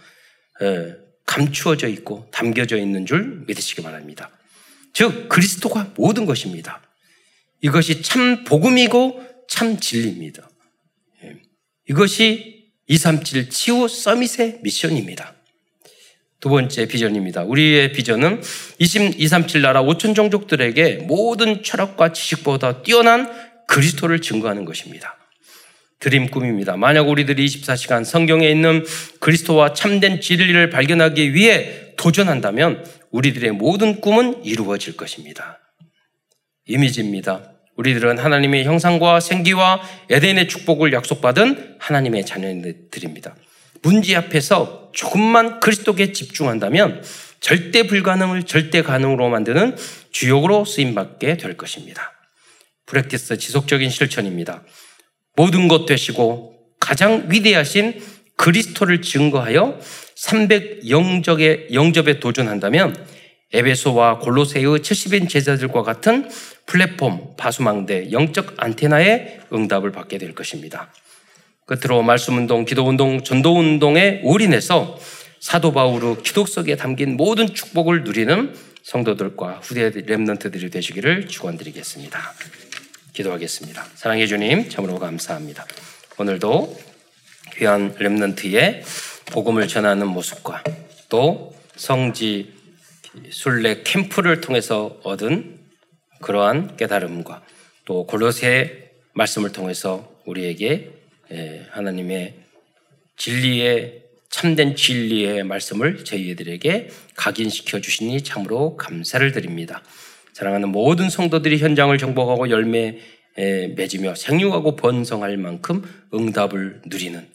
예, 0.62 0.96
감추어져 1.26 1.88
있고 1.90 2.28
담겨져 2.32 2.78
있는 2.78 3.06
줄 3.06 3.44
믿으시기 3.48 3.84
바랍니다. 3.84 4.32
즉 4.94 5.30
그리스도가 5.30 5.92
모든 5.96 6.26
것입니다. 6.26 6.82
이것이 7.62 8.02
참 8.02 8.44
복음이고 8.44 9.22
참 9.48 9.80
진리입니다. 9.80 10.50
이것이 11.90 12.72
237 12.88 13.50
치유 13.50 13.88
summit의 13.88 14.60
미션입니다. 14.62 15.36
두 16.40 16.50
번째 16.50 16.88
비전입니다. 16.88 17.44
우리의 17.44 17.92
비전은 17.92 18.42
237 18.80 19.62
나라 19.62 19.84
5천 19.84 20.16
종족들에게 20.16 21.06
모든 21.08 21.64
철학과 21.64 22.14
지식보다 22.14 22.82
뛰어난 22.82 23.30
그리스도를 23.68 24.22
증거하는 24.22 24.64
것입니다. 24.66 25.18
드림 26.00 26.30
꿈입니다. 26.30 26.78
만약 26.78 27.10
우리들이 27.10 27.46
24시간 27.46 28.06
성경에 28.06 28.50
있는 28.50 28.86
그리스도와 29.20 29.74
참된 29.74 30.22
진리를 30.22 30.70
발견하기 30.70 31.34
위해 31.34 31.94
도전한다면 31.98 32.86
우리들의 33.12 33.52
모든 33.52 34.00
꿈은 34.00 34.46
이루어질 34.46 34.96
것입니다. 34.96 35.59
이미지입니다. 36.70 37.52
우리들은 37.76 38.20
하나님의 38.20 38.64
형상과 38.64 39.20
생기와 39.20 39.82
에덴의 40.10 40.48
축복을 40.48 40.94
약속받은 40.94 41.78
하나님의 41.80 42.26
자녀들입니다. 42.26 43.36
문제 43.82 44.16
앞에서 44.16 44.92
조금만 44.94 45.60
그리스도께 45.60 46.12
집중한다면 46.12 47.04
절대 47.40 47.84
불가능을 47.84 48.44
절대 48.44 48.84
가능으로 48.84 49.30
만드는 49.30 49.78
주역으로 50.12 50.66
쓰임받게 50.66 51.38
될 51.38 51.58
것입니다. 51.58 52.12
프랙티스 52.86 53.38
지속적인 53.38 53.90
실천입니다. 53.90 54.64
모든 55.36 55.68
것 55.68 55.86
되시고 55.86 56.54
가장 56.80 57.26
위대하신 57.30 58.00
그리스도를 58.36 59.02
증거하여 59.02 59.80
300 60.16 60.90
영적의 60.90 61.70
영접에 61.74 62.20
도전한다면 62.20 62.96
에베소와 63.52 64.20
골로새의 64.20 64.66
70인 64.66 65.28
제자들과 65.28 65.82
같은 65.82 66.30
플랫폼, 66.70 67.36
바수망대, 67.36 68.12
영적 68.12 68.54
안테나의 68.58 69.42
응답을 69.52 69.92
받게 69.92 70.20
될 70.20 70.36
것입니다. 70.36 70.94
끝으로 71.66 72.04
말씀운동, 72.04 72.64
기도운동, 72.64 73.24
전도운동에 73.24 74.22
올인해서 74.24 75.00
사도 75.40 75.74
바울의 75.74 76.18
기독 76.22 76.48
속에 76.48 76.76
담긴 76.76 77.18
모든 77.18 77.48
축복을 77.48 78.04
누리는 78.04 78.54
성도들과 78.84 79.62
후대 79.64 79.90
랩런트들이 79.90 80.72
되시기를 80.72 81.28
축원드리겠습니다. 81.28 82.34
기도하겠습니다. 83.14 83.86
사랑해 83.96 84.28
주님, 84.28 84.70
참으로 84.70 85.00
감사합니다. 85.00 85.66
오늘도 86.20 86.80
귀한 87.56 87.96
랩런트의 87.96 88.84
복음을 89.32 89.68
전하는 89.68 90.08
모습과 90.08 90.64
또 91.10 91.56
성지 91.76 92.54
순례 93.32 93.82
캠프를 93.82 94.40
통해서 94.40 95.00
얻은 95.02 95.59
그러한 96.22 96.78
깨달음과 96.78 97.44
또 97.86 98.06
골로새 98.06 98.92
말씀을 99.14 99.52
통해서 99.52 100.12
우리에게 100.26 100.92
예, 101.32 101.66
하나님의 101.72 102.34
진리의 103.18 104.04
참된 104.30 104.76
진리의 104.76 105.44
말씀을 105.44 106.04
저희들에게 106.06 106.90
각인시켜 107.16 107.82
주시니 107.82 108.24
참으로 108.24 108.78
감사를 108.78 109.32
드립니다. 109.32 109.84
사랑하는 110.34 110.70
모든 110.70 111.10
성도들이 111.10 111.58
현장을 111.58 111.98
정복하고 111.98 112.50
열매 112.50 113.00
맺으며 113.36 114.16
생육하고 114.16 114.76
번성할 114.76 115.38
만큼 115.38 115.84
응답을 116.14 116.82
누리는 116.86 117.28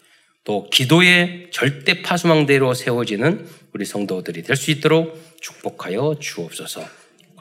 또 0.45 0.69
기도의 0.71 1.49
절대 1.51 2.03
파수망대로 2.03 2.75
세워지는 2.75 3.47
우리 3.73 3.85
성도들이 3.85 4.43
될 4.43 4.57
수 4.57 4.71
있도록 4.71 5.19
축복하여 5.41 6.17
주옵소서. 6.21 7.04